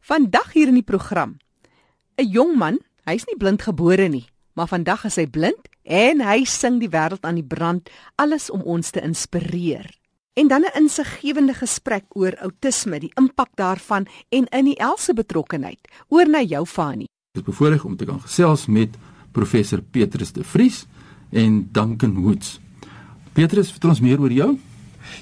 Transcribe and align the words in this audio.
Vandag 0.00 0.52
hier 0.52 0.68
in 0.68 0.74
die 0.74 0.86
program. 0.86 1.38
'n 2.18 2.30
Jong 2.30 2.56
man, 2.56 2.78
hy's 3.04 3.26
nie 3.26 3.36
blind 3.38 3.62
gebore 3.62 4.08
nie, 4.08 4.26
maar 4.54 4.68
vandag 4.68 5.04
is 5.04 5.16
hy 5.16 5.26
blind 5.26 5.68
en 5.84 6.20
hy 6.20 6.44
sing 6.44 6.80
die 6.80 6.90
wêreld 6.90 7.24
aan 7.24 7.38
die 7.38 7.46
brand, 7.46 7.88
alles 8.16 8.50
om 8.50 8.62
ons 8.62 8.90
te 8.90 9.00
inspireer. 9.00 9.86
En 10.34 10.48
dan 10.48 10.62
'n 10.62 10.76
insiggewende 10.82 11.54
gesprek 11.54 12.04
oor 12.08 12.36
outisme, 12.36 13.00
die 13.00 13.12
impak 13.14 13.48
daarvan 13.54 14.06
en 14.28 14.46
in 14.46 14.64
die 14.64 14.78
else 14.78 15.14
betrokkenheid. 15.14 15.80
Oor 16.08 16.28
na 16.28 16.42
jou 16.42 16.66
Fani. 16.66 17.06
Dit 17.32 17.42
is 17.42 17.48
bevoorreg 17.52 17.84
om 17.84 17.96
te 17.96 18.04
kan 18.04 18.20
gesels 18.20 18.66
met 18.66 18.96
professor 19.32 19.82
Petrus 19.82 20.32
de 20.32 20.44
Vries 20.44 20.86
en 21.30 21.68
Duncan 21.72 22.22
Woods. 22.22 22.60
Petrus, 23.32 23.70
vertel 23.70 23.90
ons 23.90 24.00
meer 24.00 24.20
oor 24.20 24.32
jou. 24.32 24.58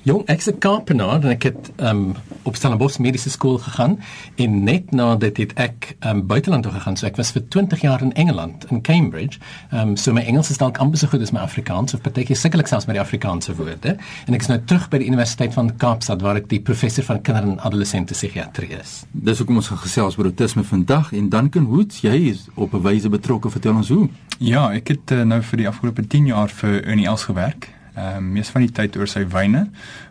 Jong, 0.03 0.23
ek's 0.27 0.49
'n 0.49 0.59
Kaapenaar 0.59 1.23
en 1.23 1.31
ek 1.31 1.43
het 1.43 1.71
um 1.77 2.15
op 2.43 2.57
Stellenbosch 2.57 2.99
Mediese 2.99 3.31
Skool 3.31 3.59
gegaan 3.59 3.99
en 4.37 4.65
net 4.65 4.91
na 4.91 5.17
dit 5.17 5.37
het 5.37 5.53
ek 5.55 5.97
um 6.01 6.27
buiteland 6.27 6.63
toe 6.63 6.73
gegaan. 6.73 6.97
So 6.97 7.07
ek 7.07 7.17
was 7.17 7.31
vir 7.31 7.43
20 7.49 7.81
jaar 7.81 8.03
in 8.03 8.13
Engeland 8.13 8.65
in 8.71 8.81
Cambridge. 8.83 9.39
Um 9.73 9.97
so 9.97 10.13
my 10.13 10.23
Engels 10.23 10.51
is 10.51 10.59
dalk 10.59 10.79
amper 10.79 10.99
so 10.99 11.07
goed 11.07 11.21
as 11.21 11.33
my 11.33 11.41
Afrikaans 11.41 11.95
of 11.95 12.01
partykeer 12.01 12.37
sukkel 12.37 12.61
ek 12.61 12.67
selfs 12.67 12.87
met 12.87 12.95
die 12.95 13.03
Afrikaanse 13.03 13.55
woorde. 13.55 13.97
En 14.27 14.35
ek 14.35 14.41
is 14.41 14.49
nou 14.49 14.61
terug 14.65 14.89
by 14.89 14.99
die 14.99 15.07
Universiteit 15.07 15.53
van 15.53 15.77
Kaapstad 15.77 16.23
waar 16.23 16.37
ek 16.37 16.49
die 16.49 16.61
professor 16.61 17.05
van 17.05 17.23
kinder- 17.23 17.43
en 17.43 17.61
adolessente 17.61 18.15
psigiatrie 18.15 18.71
is. 18.81 19.05
Dis 19.11 19.39
hoekom 19.39 19.57
ons 19.57 19.69
gaan 19.69 19.79
gesels 19.79 20.19
oor 20.19 20.25
autisme 20.25 20.65
vandag 20.65 21.13
en 21.13 21.29
Duncan 21.29 21.67
Woods, 21.67 22.01
jy 22.01 22.31
is 22.31 22.47
op 22.55 22.75
'n 22.75 22.83
wyse 22.83 23.09
betrokke. 23.09 23.51
Vertel 23.51 23.75
ons 23.75 23.89
hoe. 23.89 24.09
Ja, 24.39 24.73
ek 24.73 24.89
het 24.89 25.11
uh, 25.11 25.23
nou 25.23 25.43
vir 25.43 25.57
die 25.57 25.69
afgelope 25.69 26.07
10 26.07 26.27
jaar 26.27 26.49
vir 26.49 26.85
Ernie 26.85 27.07
Els 27.07 27.25
gewerk 27.25 27.69
ehm 27.97 28.17
um, 28.17 28.33
mees 28.33 28.51
van 28.53 28.61
die 28.61 28.73
tyd 28.73 28.97
oor 28.97 29.09
sy 29.09 29.25
wyne, 29.33 29.67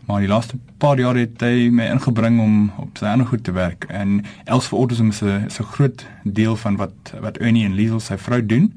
maar 0.08 0.24
die 0.24 0.30
laaste 0.30 0.58
paar 0.82 1.00
jaar 1.00 1.16
het 1.16 1.42
hy 1.42 1.70
my 1.70 1.86
ingebring 1.94 2.40
om 2.42 2.56
op 2.82 2.98
sy 2.98 3.06
ander 3.06 3.28
goed 3.30 3.44
te 3.46 3.54
werk 3.54 3.86
en 3.90 4.24
Els 4.46 4.70
vir 4.72 4.80
Autism 4.80 5.10
is 5.14 5.22
'n 5.22 5.46
is 5.46 5.60
'n 5.60 5.72
groot 5.76 6.06
deel 6.24 6.56
van 6.56 6.78
wat 6.78 7.14
wat 7.22 7.38
Ernie 7.38 7.66
en 7.66 7.76
Liesel 7.76 8.00
sy 8.00 8.18
vrou 8.18 8.42
doen 8.46 8.74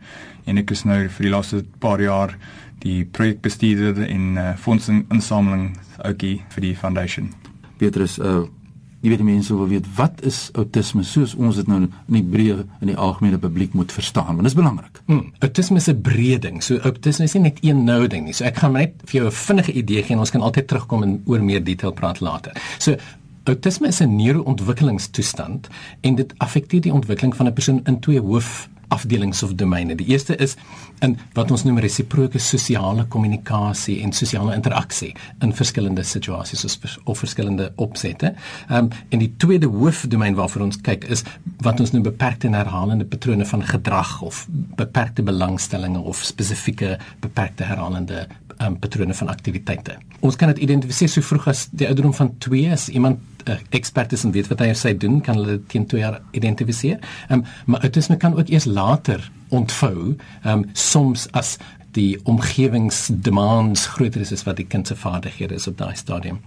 en 0.47 0.59
ek 0.59 0.71
is 0.71 0.85
nou 0.85 1.09
vir 1.09 1.23
die 1.23 1.33
laaste 1.33 1.65
paar 1.79 2.01
jaar 2.01 2.37
die 2.79 3.05
projekbestuurder 3.05 4.07
en 4.09 4.37
uh, 4.37 4.55
fondsinsameling 4.57 5.77
ouetjie 6.05 6.43
vir 6.49 6.63
die 6.63 6.77
foundation. 6.77 7.33
Petrus, 7.79 8.19
uh 8.19 8.45
jy 9.01 9.13
weet 9.13 9.23
mense 9.23 9.55
wil 9.55 9.69
weet 9.71 9.87
wat 9.97 10.23
is 10.27 10.49
outisme 10.59 11.05
soos 11.07 11.35
ons 11.39 11.59
dit 11.61 11.69
nou 11.71 11.85
in 11.85 11.91
die 12.09 12.25
breë 12.25 12.65
in 12.83 12.91
die 12.91 12.97
algemene 12.99 13.39
publiek 13.39 13.77
moet 13.79 13.93
verstaan 13.95 14.33
want 14.35 14.47
dit 14.47 14.51
is 14.51 14.59
belangrik. 14.59 15.01
Hmm, 15.07 15.33
outisme 15.45 15.79
is 15.79 15.89
'n 15.89 16.03
breë 16.03 16.39
ding. 16.41 16.63
So 16.63 16.79
outisme 16.83 17.25
is 17.25 17.35
nie 17.35 17.43
net 17.43 17.59
een 17.63 17.85
nou 17.85 18.07
ding 18.07 18.25
nie. 18.25 18.33
So 18.33 18.45
ek 18.45 18.57
gaan 18.57 18.73
net 18.73 18.95
vir 19.05 19.21
jou 19.21 19.27
'n 19.27 19.33
vinnige 19.33 19.73
idee 19.73 20.03
gee 20.03 20.15
en 20.15 20.21
ons 20.21 20.31
kan 20.31 20.41
altyd 20.41 20.67
terugkom 20.67 21.03
en 21.03 21.23
oor 21.27 21.43
meer 21.43 21.65
detail 21.65 21.93
praat 21.93 22.21
later. 22.21 22.53
So 22.79 22.97
outisme 23.49 23.87
is 23.89 24.01
'n 24.01 24.17
neuroontwikkelingstoestand 24.17 25.69
en 26.01 26.15
dit 26.15 26.35
affekteer 26.37 26.81
die 26.81 26.93
ontwikkeling 26.93 27.37
van 27.37 27.47
'n 27.47 27.53
persoon 27.53 27.81
in 27.85 28.01
twee 28.01 28.21
hoof 28.21 28.69
afdelings 28.89 29.43
of 29.43 29.55
domeine. 29.55 29.95
Die 29.95 30.07
eerste 30.07 30.37
is 30.37 30.57
in 31.05 31.19
wat 31.37 31.51
ons 31.51 31.65
noem 31.67 31.79
resiproke 31.83 32.41
sosiale 32.43 33.05
kommunikasie 33.13 33.99
en 34.03 34.13
sosiale 34.17 34.55
interaksie 34.57 35.13
in 35.45 35.53
verskillende 35.55 36.03
situasies 36.03 36.65
of, 36.65 36.97
of 37.05 37.19
verskillende 37.19 37.73
opsette. 37.77 38.35
Ehm 38.69 38.89
um, 38.89 38.91
en 39.09 39.19
die 39.19 39.33
tweede 39.37 39.67
hoofdomein 39.67 40.35
waarvoor 40.35 40.63
ons 40.63 40.81
kyk 40.81 41.05
is 41.05 41.25
wat 41.65 41.81
ons 41.81 41.93
noem 41.93 42.03
beperkte 42.03 42.47
en 42.47 42.57
herhalende 42.57 43.05
patrone 43.05 43.47
van 43.47 43.65
gedrag 43.65 44.21
of 44.23 44.47
beperkte 44.51 45.23
belangstellings 45.23 45.99
of 45.99 46.25
spesifieke 46.25 46.99
beperkte 47.21 47.65
herhalende 47.65 48.27
um, 48.59 48.79
patrone 48.79 49.15
van 49.15 49.29
aktiwiteite. 49.29 49.99
Ons 50.21 50.37
kan 50.37 50.53
dit 50.55 50.65
identifiseer 50.67 51.13
so 51.13 51.23
vroeg 51.23 51.49
as 51.53 51.67
die 51.71 51.87
ouderdom 51.87 52.15
van 52.15 52.35
2 52.43 52.73
as 52.73 52.89
iemand 52.89 53.21
uh, 53.47 53.55
expert 53.71 54.13
is 54.13 54.25
en 54.25 54.31
weet 54.31 54.49
wat 54.49 54.59
hy 54.59 54.71
of 54.71 54.77
sy 54.77 54.97
doen, 54.97 55.21
kan 55.21 55.35
hulle 55.35 55.61
teen 55.67 55.87
2 55.87 56.01
jaar 56.01 56.21
identifiseer. 56.33 56.99
Um, 57.29 57.45
maar 57.67 57.81
autisme 57.81 58.17
kan 58.17 58.37
ook 58.39 58.49
eers 58.49 58.65
later 58.65 59.31
ontvou, 59.49 60.17
um, 60.45 60.65
soms 60.73 61.29
as 61.33 61.57
die 61.97 62.19
omgewingsdemands 62.29 63.87
groter 63.87 64.21
is 64.21 64.33
as 64.33 64.45
wat 64.47 64.61
die 64.61 64.67
kind 64.67 64.87
se 64.87 64.97
vaardighede 64.97 65.55
is 65.55 65.67
op 65.71 65.79
daai 65.79 65.97
stadium. 65.97 66.41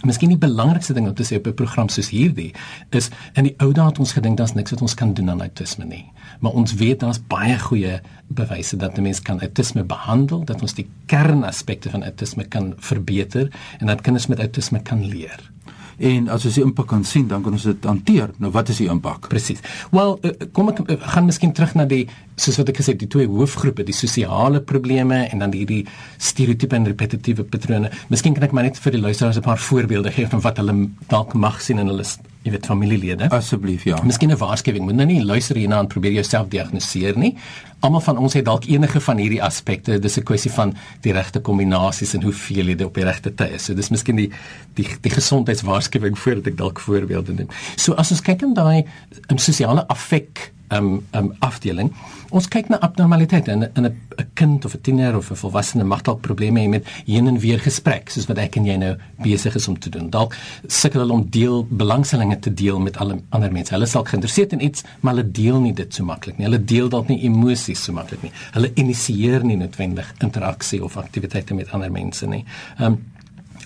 Miskien 0.00 0.30
die 0.32 0.40
belangrikste 0.40 0.94
ding 0.96 1.10
om 1.10 1.14
te 1.14 1.26
sê 1.28 1.36
op 1.36 1.46
'n 1.46 1.54
program 1.54 1.88
soos 1.88 2.08
hierdie 2.08 2.54
is 2.90 3.10
in 3.34 3.44
die 3.44 3.54
ou 3.58 3.72
dae 3.72 3.84
het 3.84 3.98
ons 3.98 4.12
gedink 4.12 4.38
daar's 4.38 4.54
niks 4.54 4.70
wat 4.70 4.80
ons 4.80 4.94
kan 4.94 5.12
doen 5.14 5.30
aan 5.30 5.40
autisme 5.40 5.84
nie. 5.84 6.06
Maar 6.40 6.52
ons 6.52 6.74
weet 6.74 7.00
daar's 7.00 7.20
baie 7.28 7.58
goeie 7.58 8.00
bewyse 8.28 8.76
dat 8.76 8.98
'n 8.98 9.02
mens 9.02 9.20
kan 9.20 9.40
autisme 9.40 9.84
behandel, 9.84 10.44
dat 10.44 10.62
ons 10.62 10.74
die 10.74 10.88
kernaspekte 11.06 11.90
van 11.90 12.02
autisme 12.02 12.44
kan 12.44 12.74
verbeter 12.76 13.50
en 13.78 13.86
dat 13.86 14.00
kinders 14.00 14.26
met 14.26 14.38
autisme 14.38 14.82
kan 14.82 15.04
leer. 15.04 15.50
En 16.00 16.30
as 16.32 16.46
ons 16.48 16.56
die 16.56 16.64
impak 16.64 16.86
kan 16.88 17.02
sien, 17.04 17.26
dan 17.28 17.42
kan 17.44 17.52
ons 17.52 17.66
dit 17.68 17.84
hanteer. 17.84 18.30
Nou 18.40 18.50
wat 18.54 18.70
is 18.72 18.78
die 18.80 18.88
impak? 18.88 19.28
Presies. 19.28 19.60
Wel, 19.92 20.14
eh, 20.24 20.46
kom 20.56 20.70
ek 20.72 20.80
eh, 20.86 20.96
gaan 21.12 21.28
miskien 21.28 21.52
terug 21.52 21.74
na 21.76 21.84
die 21.84 22.06
soos 22.40 22.56
wat 22.56 22.72
ek 22.72 22.80
gesê 22.80 22.94
het, 22.94 23.02
die 23.02 23.10
twee 23.10 23.28
hoofgroepe, 23.28 23.84
die 23.84 23.96
sosiale 23.96 24.62
probleme 24.64 25.26
en 25.28 25.44
dan 25.44 25.52
hierdie 25.52 25.82
stereotipe 26.16 26.76
en 26.76 26.88
repetitiewe 26.88 27.44
patrone. 27.44 27.90
Miskien 28.08 28.34
kan 28.34 28.48
ek 28.48 28.56
maar 28.56 28.64
net 28.64 28.80
vir 28.80 28.96
die 28.96 29.02
luisteraars 29.04 29.36
'n 29.36 29.44
paar 29.44 29.58
voorbeelde 29.60 30.10
gee 30.10 30.26
van 30.26 30.40
wat 30.40 30.56
hulle 30.56 30.88
dalk 31.08 31.34
mag 31.34 31.60
sien 31.60 31.78
in 31.78 31.86
hulle 31.86 32.04
jy 32.42 32.52
weet 32.54 32.66
familielede. 32.66 33.28
Asseblief, 33.36 33.84
ja. 33.84 33.98
Miskien 34.04 34.30
'n 34.30 34.36
waarskuwing. 34.36 34.84
Moet 34.84 34.94
nou 34.94 35.06
nie 35.06 35.24
luister 35.24 35.56
hierna 35.56 35.78
en 35.78 35.86
probeer 35.86 36.12
jouself 36.12 36.48
diagnoseer 36.48 37.18
nie. 37.18 37.36
Almal 37.80 38.00
van 38.00 38.16
ons 38.16 38.32
het 38.32 38.44
dalk 38.44 38.64
enige 38.64 39.00
van 39.00 39.16
hierdie 39.16 39.42
aspekte. 39.42 39.98
Dis 39.98 40.16
'n 40.16 40.22
kwessie 40.22 40.50
van 40.50 40.74
die 41.00 41.12
regte 41.12 41.40
kombinasies 41.40 42.14
en 42.14 42.22
hoeveel 42.22 42.66
jy 42.66 42.76
dit 42.76 42.86
op 42.86 42.94
die 42.94 43.04
regte 43.04 43.34
tyd 43.34 43.50
is. 43.52 43.64
So 43.64 43.74
dis 43.74 43.90
miskien 43.90 44.16
die 44.16 44.30
die 44.74 44.86
die 45.00 45.10
gesondheidswaarskuwing 45.10 46.18
voordat 46.22 46.46
ek 46.46 46.56
dalk 46.56 46.80
voorbeelde 46.80 47.32
neem. 47.32 47.48
So 47.76 47.92
as 47.92 48.10
ons 48.10 48.20
kyk 48.20 48.42
in 48.42 48.54
daai 48.54 48.84
um, 49.28 49.38
sosiale 49.38 49.86
affek 49.88 50.52
um 50.70 51.06
um 51.14 51.32
afdeling. 51.38 51.92
Ons 52.30 52.46
kyk 52.48 52.68
na 52.70 52.78
abnormaliteite 52.78 53.50
in 53.50 53.66
in 53.74 53.86
'n 53.86 53.96
kind 54.34 54.64
of 54.64 54.74
'n 54.74 54.80
tiener 54.80 55.16
of 55.16 55.30
'n 55.30 55.36
volwassene 55.36 55.84
mag 55.84 56.02
dalk 56.02 56.20
probleme 56.20 56.60
hê 56.60 56.68
met 56.68 56.84
heen 57.06 57.26
en 57.26 57.38
weer 57.38 57.58
gesprek 57.58 58.10
soos 58.10 58.26
wat 58.26 58.38
ek 58.38 58.56
en 58.56 58.64
jy 58.66 58.76
nou 58.76 58.96
besig 59.22 59.54
is 59.54 59.68
om 59.68 59.78
te 59.78 59.90
doen. 59.90 60.10
Dalk 60.10 60.36
sukkel 60.66 61.00
hulle 61.00 61.12
om 61.12 61.26
deel 61.30 61.66
belangstellinge 61.70 62.38
te 62.38 62.54
deel 62.54 62.80
met 62.80 62.96
alle 62.96 63.20
ander 63.28 63.52
mense. 63.52 63.72
Hulle 63.72 63.84
is 63.84 63.92
dalk 63.92 64.08
geïnteresseerd 64.08 64.52
in 64.52 64.64
iets, 64.64 64.82
maar 65.00 65.14
hulle 65.14 65.30
deel 65.30 65.60
nie 65.60 65.74
dit 65.74 65.94
so 65.94 66.04
maklik 66.04 66.38
nie. 66.38 66.46
Hulle 66.46 66.64
deel 66.64 66.88
dalk 66.88 67.08
nie 67.08 67.24
emosies 67.24 67.84
so 67.84 67.92
maklik 67.92 68.22
nie. 68.22 68.32
Hulle 68.52 68.70
initieer 68.74 69.44
nie 69.44 69.56
noodwendig 69.56 70.14
interaksie 70.18 70.84
of 70.84 70.96
aktiwiteite 70.96 71.54
met 71.54 71.70
ander 71.70 71.90
mense 71.90 72.26
nie. 72.26 72.44
Um 72.78 72.98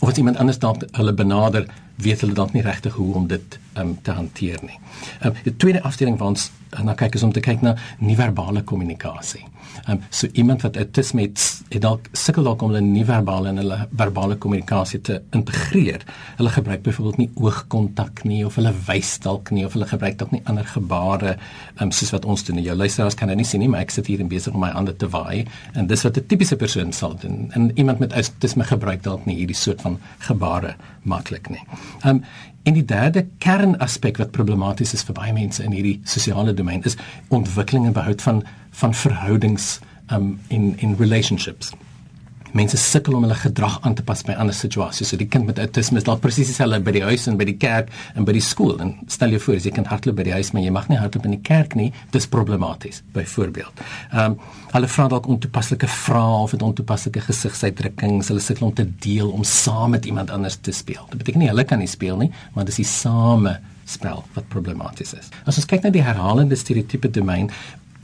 of 0.00 0.08
as 0.08 0.16
iemand 0.16 0.36
anders 0.36 0.58
dalk 0.58 0.82
hulle 0.92 1.12
benader, 1.12 1.66
weet 1.96 2.20
hulle 2.20 2.34
dalk 2.34 2.52
nie 2.52 2.62
regtig 2.62 2.96
hoe 2.98 3.14
om 3.14 3.26
dit 3.30 3.58
um, 3.78 3.94
te 4.02 4.12
hanteer 4.12 4.58
nie. 4.66 4.78
Um, 5.22 5.32
die 5.46 5.56
tweede 5.56 5.82
afdeling 5.82 6.18
van 6.18 6.34
ons 6.34 6.50
na 6.82 6.94
kyk 6.94 7.14
is 7.14 7.22
om 7.22 7.32
te 7.32 7.40
kyk 7.40 7.62
na 7.62 7.74
nie-verbale 7.98 8.62
kommunikasie. 8.62 9.44
Ehm 9.84 9.96
um, 9.96 10.02
so 10.10 10.28
iemand 10.32 10.62
wat 10.62 10.76
autisme 10.76 11.22
het, 11.22 11.40
het 11.68 11.82
dalk 11.82 12.08
sukkel 12.12 12.46
dalk 12.46 12.62
om 12.62 12.70
hulle 12.72 12.80
nie-verbale 12.84 13.48
en 13.48 13.60
hulle 13.62 13.78
verbale 13.96 14.36
kommunikasie 14.36 15.00
te 15.00 15.20
integreer. 15.36 16.04
Hulle 16.36 16.52
gebruik 16.54 16.82
byvoorbeeld 16.82 17.18
nie 17.18 17.30
oogkontak 17.34 18.24
nie 18.24 18.44
of 18.46 18.54
hulle 18.60 18.72
wys 18.86 19.18
dalk 19.24 19.50
nie 19.50 19.66
of 19.66 19.74
hulle 19.76 19.88
gebruik 19.90 20.18
dalk 20.18 20.32
nie 20.32 20.42
ander 20.44 20.64
gebare 20.64 21.34
ehm 21.34 21.88
um, 21.88 21.92
soos 21.92 22.14
wat 22.14 22.24
ons 22.24 22.44
doen. 22.44 22.62
Jou 22.62 22.76
luisteraars 22.76 23.18
kan 23.18 23.28
dit 23.28 23.36
nie 23.36 23.48
sien 23.48 23.60
nie, 23.60 23.68
maar 23.68 23.84
ek 23.84 23.94
sit 23.94 24.06
hier 24.06 24.20
en 24.20 24.30
besig 24.30 24.54
om 24.54 24.64
my 24.64 24.72
hande 24.74 24.96
te 24.96 25.10
waai 25.10 25.44
en 25.74 25.86
dis 25.86 26.06
wat 26.06 26.18
'n 26.18 26.26
tipiese 26.26 26.56
persoon 26.56 26.92
sal 26.92 27.16
doen. 27.20 27.50
En 27.52 27.70
iemand 27.74 27.98
met 27.98 28.12
autisme 28.12 28.64
gebruik 28.64 29.02
dalk 29.02 29.26
nie 29.26 29.36
hierdie 29.36 29.56
soort 29.56 29.80
van 29.80 29.98
gebare 30.18 30.76
maklik 31.02 31.48
nie. 31.48 31.62
Ehm 32.02 32.16
um, 32.16 32.24
En 32.64 32.72
die 32.72 32.84
derde 32.84 33.26
kernaspek 33.38 34.16
wat 34.16 34.30
problematies 34.30 34.94
is 34.96 35.02
vir 35.04 35.14
baie 35.14 35.32
mense 35.36 35.62
in 35.62 35.72
hierdie 35.76 35.98
sosiale 36.08 36.54
domein 36.54 36.84
is 36.88 36.96
ontwikkeling 37.28 37.86
en 37.86 37.96
behoud 37.96 38.22
van 38.22 38.44
van 38.70 38.94
verhoudings 38.94 39.78
um 40.12 40.38
in 40.48 40.72
in 40.78 40.96
relationships 40.98 41.72
mense 42.54 42.78
sukkel 42.80 43.16
om 43.18 43.26
hulle 43.26 43.36
gedrag 43.38 43.80
aan 43.82 43.96
te 43.98 44.04
pas 44.06 44.22
by 44.26 44.36
ander 44.38 44.54
situasies. 44.56 45.10
So 45.10 45.18
die 45.20 45.28
kind 45.30 45.48
met 45.48 45.58
autisme 45.62 46.00
is 46.00 46.06
dalk 46.06 46.22
presies 46.22 46.50
dieselfde 46.52 46.80
by 46.86 46.94
die 46.96 47.04
huis 47.06 47.26
en 47.30 47.38
by 47.40 47.46
die 47.48 47.56
kerk 47.60 47.90
en 48.14 48.26
by 48.28 48.36
die 48.36 48.44
skool. 48.44 48.76
En 48.82 48.94
stel 49.10 49.34
jou 49.34 49.42
voor, 49.46 49.58
as 49.58 49.66
jy 49.68 49.74
kan 49.74 49.88
hardloop 49.90 50.18
by 50.20 50.28
die 50.28 50.36
huis, 50.36 50.52
maar 50.54 50.64
jy 50.64 50.72
mag 50.74 50.88
nie 50.90 51.00
hardloop 51.00 51.28
in 51.28 51.36
die 51.36 51.42
kerk 51.44 51.74
nie, 51.78 51.90
dis 52.14 52.28
problematies 52.30 53.02
byvoorbeeld. 53.16 53.84
Ehm 54.12 54.34
um, 54.34 54.38
hulle 54.74 54.88
vra 54.90 55.04
dalk 55.06 55.28
ontoepaslike 55.30 55.86
vrae 55.86 56.38
of 56.42 56.54
het 56.56 56.62
ontoepaslike 56.66 57.20
gesigsuitdrukkings. 57.28 58.30
Hulle 58.32 58.42
sukkel 58.42 58.66
om 58.66 58.72
te 58.74 58.86
deel 59.04 59.28
om 59.30 59.44
saam 59.46 59.94
met 59.94 60.08
iemand 60.10 60.32
anders 60.34 60.56
te 60.56 60.74
speel. 60.74 61.04
Dit 61.12 61.22
beteken 61.22 61.44
nie 61.44 61.50
hulle 61.52 61.64
kan 61.64 61.78
nie 61.78 61.90
speel 61.90 62.18
nie, 62.18 62.32
maar 62.54 62.66
dis 62.66 62.80
die 62.82 62.88
same 62.88 63.58
spel 63.84 64.24
wat 64.34 64.48
problematies 64.52 65.14
is. 65.14 65.30
As 65.44 65.60
ons 65.60 65.68
kyk 65.68 65.84
na 65.84 65.92
die 65.94 66.02
herhalende 66.02 66.56
stereotipe 66.58 67.10
domein, 67.12 67.50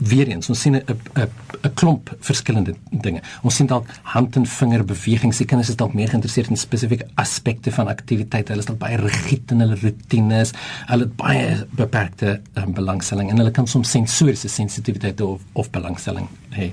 weer 0.01 0.27
eens 0.27 0.49
ons 0.49 0.61
sien 0.61 0.75
'n 0.75 0.83
'n 0.87 1.29
'n 1.63 1.73
klomp 1.73 2.15
verskillende 2.19 2.75
dinge. 2.89 3.21
Ons 3.41 3.55
sien 3.55 3.67
dalk 3.67 3.87
hand 4.03 4.35
en 4.35 4.45
vinger 4.45 4.85
bewegings. 4.85 5.37
Die 5.37 5.45
kinders 5.45 5.69
is 5.69 5.75
dalk 5.75 5.93
meer 5.93 6.09
geïnteresseerd 6.09 6.49
in 6.49 6.57
spesifieke 6.57 7.07
aspekte 7.15 7.71
van 7.71 7.87
aktiwiteit. 7.87 8.47
Hulle 8.47 8.59
is 8.59 8.65
dalk 8.65 8.79
baie 8.79 8.97
rigied 8.97 9.51
in 9.51 9.59
hulle 9.59 9.77
rotines. 9.81 10.53
Hulle 10.87 11.03
het 11.03 11.15
baie 11.15 11.67
beperkte 11.71 12.41
um, 12.53 12.73
belangstelling 12.73 13.29
en 13.29 13.37
hulle 13.37 13.51
kan 13.51 13.67
soms 13.67 13.91
sensoriese 13.91 14.47
sensitiwiteit 14.47 15.21
of 15.21 15.41
of 15.53 15.69
belangstelling 15.69 16.27
hê. 16.49 16.71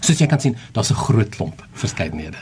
Soos 0.00 0.18
jy 0.18 0.26
kan 0.26 0.40
sien, 0.40 0.56
daar's 0.72 0.90
'n 0.90 0.94
groot 0.94 1.28
klomp 1.28 1.66
verskeidenhede. 1.72 2.36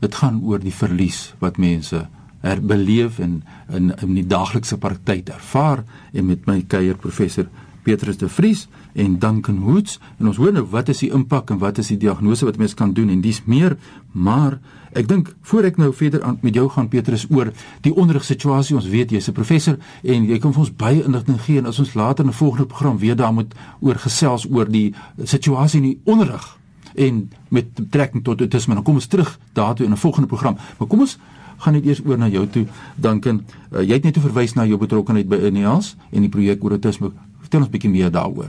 Dit 0.00 0.14
gaan 0.14 0.42
oor 0.42 0.58
die 0.58 0.74
verlies 0.74 1.34
wat 1.38 1.56
mense 1.56 2.08
herbeleef 2.40 3.18
en 3.18 3.42
in 3.68 3.92
in 4.02 4.14
die 4.14 4.26
daaglikse 4.26 4.78
praktyk 4.78 5.28
ervaar 5.28 5.84
en 6.12 6.26
met 6.26 6.46
my 6.46 6.62
kuier 6.66 6.96
professor 6.96 7.46
Petrus 7.82 8.18
de 8.18 8.28
Vries 8.28 8.68
en 8.92 9.18
Duncan 9.18 9.58
Hoots 9.64 9.98
en 10.18 10.26
ons 10.30 10.36
hoor 10.36 10.52
nou 10.52 10.64
wat 10.70 10.88
is 10.92 11.02
die 11.04 11.10
impak 11.12 11.50
en 11.50 11.58
wat 11.58 11.78
is 11.82 11.90
die 11.92 11.98
diagnose 12.00 12.46
wat 12.46 12.56
mense 12.60 12.78
kan 12.78 12.92
doen? 12.92 13.10
En 13.10 13.20
dis 13.20 13.42
meer 13.44 13.76
maar 14.12 14.58
ek 14.92 15.08
dink 15.08 15.34
voor 15.48 15.68
ek 15.70 15.78
nou 15.80 15.90
verder 15.96 16.22
aan 16.22 16.38
met 16.42 16.54
jou 16.54 16.68
gaan 16.70 16.88
Petrus 16.92 17.26
oor 17.30 17.52
die 17.82 17.94
onderrigsituasie 17.94 18.76
ons 18.76 18.88
weet 18.92 19.10
jy's 19.10 19.28
'n 19.28 19.32
professor 19.32 19.78
en 20.02 20.24
jy 20.24 20.38
kan 20.38 20.52
vir 20.52 20.60
ons 20.60 20.76
baie 20.76 21.04
inligting 21.04 21.40
gee. 21.40 21.58
En 21.58 21.66
as 21.66 21.78
ons 21.78 21.94
later 21.94 22.24
in 22.24 22.30
'n 22.30 22.34
volgende 22.34 22.66
program 22.66 22.98
weer 22.98 23.16
daar 23.16 23.32
moet 23.32 23.54
oor 23.80 23.94
gesels 23.94 24.46
oor 24.50 24.68
die 24.68 24.94
situasie 25.24 25.80
in 25.80 25.88
die 25.88 26.00
onderrig 26.04 26.58
en 26.94 27.30
met 27.48 27.74
betrekking 27.74 28.24
tot 28.24 28.40
autisme 28.40 28.74
dan 28.74 28.82
kom 28.82 28.94
ons 28.94 29.06
terug 29.06 29.38
daartoe 29.52 29.86
in 29.86 29.92
'n 29.92 29.96
volgende 29.96 30.28
program. 30.28 30.56
Maar 30.78 30.88
kom 30.88 31.00
ons 31.00 31.18
gaan 31.56 31.72
net 31.72 31.86
eers 31.86 32.00
oor 32.04 32.18
na 32.18 32.28
jou 32.28 32.46
toe 32.46 32.66
Duncan. 32.96 33.42
Uh, 33.70 33.80
jy 33.80 33.92
het 33.92 34.02
net 34.02 34.18
verwys 34.18 34.54
na 34.54 34.66
jou 34.66 34.78
betrokkeheid 34.78 35.28
by 35.28 35.36
Ineas 35.46 35.96
en 36.10 36.20
die 36.20 36.28
projek 36.32 36.64
oor 36.64 36.70
autisme 36.70 37.12
vertel 37.52 37.66
ons 37.66 37.72
bietjie 37.74 37.92
meer 37.92 38.12
daaroor. 38.12 38.48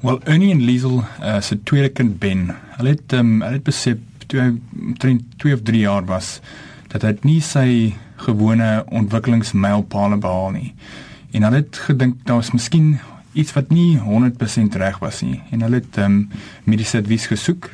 Wel 0.00 0.20
Ernie 0.30 0.52
en 0.54 0.60
Liesel 0.62 1.00
uh, 1.02 1.40
se 1.42 1.56
tweede 1.66 1.90
kind 1.90 2.20
Ben, 2.22 2.52
hulle 2.76 2.92
het 2.94 3.12
um, 3.18 3.40
hulle 3.42 3.58
het 3.58 3.66
besef 3.66 3.98
toe 4.30 4.38
hy 4.38 5.16
2 5.42 5.56
of 5.56 5.64
3 5.66 5.80
jaar 5.80 6.04
was 6.06 6.38
dat 6.92 7.02
hy 7.02 7.16
nie 7.26 7.40
sy 7.42 7.96
gewone 8.22 8.84
ontwikkelingsmylpaale 8.94 10.20
behaal 10.22 10.54
nie. 10.54 10.70
En 11.34 11.48
hulle 11.48 11.64
het 11.64 11.80
gedink 11.88 12.22
daar 12.28 12.38
was 12.38 12.52
miskien 12.54 13.00
iets 13.34 13.56
wat 13.56 13.72
nie 13.74 13.98
100% 13.98 14.78
reg 14.78 15.00
was 15.02 15.18
nie 15.26 15.40
en 15.50 15.66
hulle 15.66 15.82
het 15.82 15.98
um, 16.04 16.28
mediese 16.64 17.02
advies 17.02 17.26
gesoek. 17.32 17.72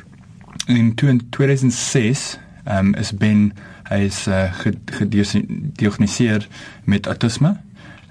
In 0.65 0.95
2006 0.97 2.25
um, 2.65 2.95
is 2.97 3.13
Ben 3.13 3.51
hy 3.91 4.01
is 4.09 4.25
uh, 4.25 4.49
gediagnoseer 4.97 6.49
met 6.89 7.05
autisme 7.05 7.53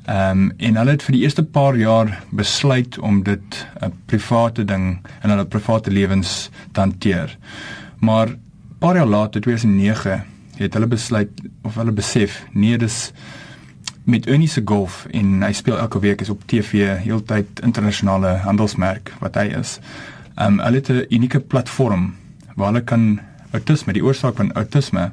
Ehm 0.04 0.30
um, 0.30 0.52
en 0.56 0.76
hulle 0.76 0.90
het 0.90 1.02
vir 1.02 1.14
die 1.16 1.22
eerste 1.22 1.42
paar 1.42 1.76
jaar 1.80 2.10
besluit 2.28 2.98
om 2.98 3.22
dit 3.22 3.66
'n 3.80 3.92
private 4.06 4.64
ding 4.64 4.98
in 5.22 5.30
hulle 5.30 5.46
private 5.46 5.90
lewens 5.90 6.50
te 6.72 6.80
hanteer. 6.80 7.38
Maar 7.98 8.36
paar 8.78 8.96
jaar 8.96 9.06
later, 9.06 9.40
2009, 9.40 10.24
het 10.56 10.74
hulle 10.74 10.86
besluit 10.86 11.30
of 11.62 11.74
hulle 11.74 11.92
besef 11.92 12.44
nee, 12.52 12.78
dis 12.78 13.12
met 14.04 14.26
Ernie 14.26 14.48
se 14.48 14.62
golf 14.64 15.06
en 15.10 15.42
hy 15.42 15.52
speel 15.52 15.78
elke 15.78 15.98
week 15.98 16.20
is 16.20 16.28
op 16.28 16.42
TV 16.46 16.98
heeltyd 16.98 17.60
internasionale 17.60 18.28
handelsmerk 18.28 19.12
wat 19.20 19.34
hy 19.34 19.46
is. 19.58 19.78
Ehm 20.34 20.52
um, 20.52 20.58
hulle 20.58 20.76
het 20.76 20.88
'n 20.90 21.06
unieke 21.08 21.40
platform 21.40 22.14
waar 22.56 22.66
hulle 22.66 22.84
kan 22.84 23.20
autisme, 23.50 23.92
die 23.92 24.04
oorsaak 24.04 24.36
van 24.36 24.52
autisme 24.52 25.12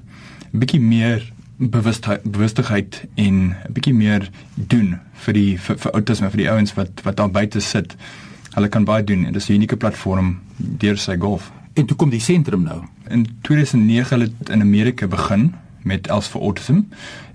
bietjie 0.52 0.82
meer 0.82 1.32
bewustigheid 1.70 3.04
en 3.16 3.36
'n 3.36 3.74
bietjie 3.74 3.94
meer 3.94 4.30
doen 4.56 5.00
vir 5.14 5.34
die 5.34 5.60
vir, 5.60 5.78
vir 5.78 5.92
autisme 5.92 6.30
vir 6.30 6.38
die 6.38 6.50
ouens 6.50 6.74
wat 6.74 7.02
wat 7.04 7.18
daar 7.18 7.32
buite 7.32 7.60
sit. 7.60 7.96
Hulle 8.54 8.68
kan 8.68 8.84
baie 8.84 9.04
doen 9.04 9.26
en 9.26 9.34
dis 9.34 9.50
'n 9.50 9.54
unieke 9.54 9.78
platform 9.78 10.40
deur 10.58 10.98
sy 10.98 11.18
golf. 11.18 11.52
En 11.74 11.86
toe 11.86 11.98
kom 11.98 12.10
die 12.10 12.20
sentrum 12.20 12.64
nou. 12.64 12.82
In 13.08 13.28
2009 13.42 14.20
het 14.20 14.50
in 14.50 14.62
Amerika 14.62 15.08
begin 15.08 15.54
met 15.82 16.08
Els 16.08 16.28
vir 16.28 16.42
Autism. 16.42 16.80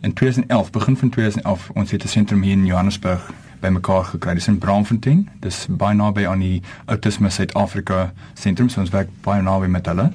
In 0.01 0.13
2011, 0.13 0.71
begin 0.71 0.97
van 0.97 1.09
2011, 1.09 1.71
ons 1.75 1.91
het 1.91 2.05
'n 2.05 2.09
sentrum 2.09 2.43
hier 2.43 2.53
in 2.53 2.67
Johannesburg 2.67 3.33
bymekaar 3.61 4.05
gekry. 4.05 4.35
Dis 4.35 4.47
in 4.47 4.59
Braamfontein. 4.59 5.29
Dis 5.41 5.67
baie 5.71 5.95
naby 5.95 6.27
aan 6.27 6.39
die 6.39 6.63
Autisme 6.85 7.31
Suid-Afrika 7.31 8.13
sentrum. 8.35 8.69
So 8.69 8.81
ons 8.81 8.91
werk 8.91 9.09
baie 9.21 9.43
naby 9.43 9.67
met 9.67 9.87
hulle. 9.87 10.13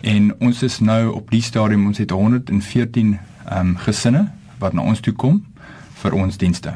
En 0.00 0.34
ons 0.38 0.62
is 0.62 0.78
nou 0.78 1.12
op 1.12 1.30
die 1.30 1.42
stadium 1.42 1.86
ons 1.86 1.98
het 1.98 2.10
114 2.10 3.18
ehm 3.46 3.74
um, 3.74 3.76
gesinne 3.76 4.28
wat 4.58 4.72
na 4.72 4.82
ons 4.82 5.00
toe 5.00 5.14
kom 5.14 5.42
vir 6.02 6.14
ons 6.14 6.38
dienste. 6.38 6.74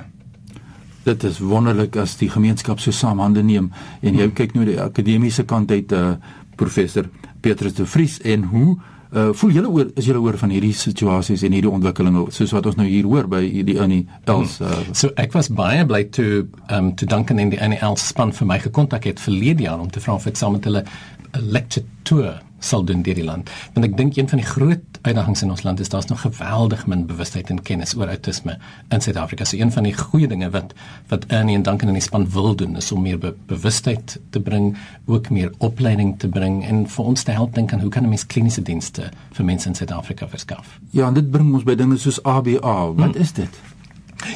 Dit 1.07 1.25
is 1.25 1.39
wonderlik 1.39 1.97
as 1.97 2.17
die 2.19 2.31
gemeenskap 2.31 2.81
so 2.83 2.91
saam 2.91 3.21
hande 3.23 3.43
neem 3.43 3.71
en 4.03 4.19
jy 4.19 4.27
kyk 4.35 4.55
nou 4.55 4.65
die 4.67 4.81
akademiese 4.83 5.45
kant 5.47 5.71
uit 5.71 5.93
uh, 5.93 6.17
professor 6.57 7.07
Petrus 7.41 7.77
de 7.79 7.87
Vries 7.87 8.19
en 8.25 8.45
hoe 8.51 8.77
uh, 9.13 9.29
voel 9.39 9.55
julle 9.55 9.71
oor 9.71 9.93
is 9.95 10.09
julle 10.09 10.23
oor 10.25 10.39
van 10.41 10.51
hierdie 10.51 10.75
situasies 10.75 11.45
en 11.47 11.55
hierdie 11.55 11.71
ontwikkelinge 11.71 12.27
soos 12.35 12.55
wat 12.57 12.67
ons 12.67 12.79
nou 12.81 12.87
hier 12.89 13.07
hoor 13.07 13.29
by 13.31 13.43
die 13.47 13.77
in 13.83 13.95
die 13.95 14.03
Els 14.33 14.59
uh, 14.61 14.81
So 14.93 15.13
ek 15.21 15.37
was 15.37 15.51
baie 15.53 15.85
bly 15.87 16.03
toe 16.17 16.47
um 16.75 16.93
toe 16.99 17.09
Duncan 17.13 17.43
in 17.43 17.55
die 17.55 17.61
NL 17.63 17.99
span 18.03 18.35
vir 18.35 18.51
my 18.51 18.59
gekontak 18.65 19.07
het 19.07 19.23
verlede 19.23 19.69
jaar 19.69 19.83
om 19.83 19.93
te 19.93 20.03
vra 20.03 20.19
of 20.19 20.27
ek 20.27 20.41
saam 20.41 20.59
met 20.59 20.67
hulle 20.67 20.83
'n 20.83 21.47
lecture 21.53 21.87
tour 22.03 22.41
sal 22.67 22.85
doen 22.85 23.03
deur 23.07 23.15
die 23.19 23.25
land. 23.25 23.51
Want 23.75 23.87
ek 23.87 23.97
dink 23.97 24.17
een 24.17 24.29
van 24.29 24.41
die 24.43 24.47
groot 24.47 25.01
uitdagings 25.03 25.43
in 25.43 25.53
ons 25.55 25.63
land 25.67 25.81
is 25.81 25.93
daar's 25.93 26.09
nog 26.11 26.21
geweldig 26.21 26.87
min 26.91 27.07
bewustheid 27.07 27.51
en 27.51 27.63
kennis 27.63 27.95
oor 27.97 28.11
autisme 28.11 28.59
in 28.95 29.01
Suid-Afrika. 29.01 29.45
So 29.45 29.57
een 29.57 29.73
van 29.73 29.87
die 29.87 29.95
goeie 29.95 30.29
dinge 30.29 30.51
wat 30.51 30.75
wat 31.09 31.27
Ernie 31.31 31.57
en 31.57 31.63
Duncan 31.63 31.93
in 31.93 31.99
die 31.99 32.03
span 32.03 32.27
wil 32.35 32.55
doen 32.55 32.77
is 32.77 32.93
om 32.93 33.03
meer 33.03 33.19
be 33.19 33.35
bewustheid 33.47 34.19
te 34.31 34.41
bring, 34.41 34.75
ook 35.07 35.31
meer 35.31 35.53
opleiding 35.59 36.19
te 36.19 36.29
bring 36.29 36.65
en 36.67 36.85
vir 36.91 37.13
ons 37.13 37.23
te 37.23 37.35
help 37.37 37.55
dink 37.55 37.73
aan 37.73 37.81
hoe 37.81 37.91
kan 37.91 38.05
'n 38.05 38.09
mens 38.09 38.27
kliniese 38.27 38.63
dienste 38.63 39.11
vir 39.33 39.45
mense 39.45 39.69
in 39.69 39.75
Suid-Afrika 39.75 40.29
verskaf. 40.29 40.79
Ja, 40.91 41.07
en 41.07 41.15
dit 41.15 41.31
bring 41.31 41.55
ons 41.55 41.65
by 41.65 41.75
dinge 41.75 41.97
soos 41.99 42.23
ABA. 42.23 42.93
Wat 42.93 43.15
hmm. 43.15 43.21
is 43.21 43.33
dit? 43.33 43.76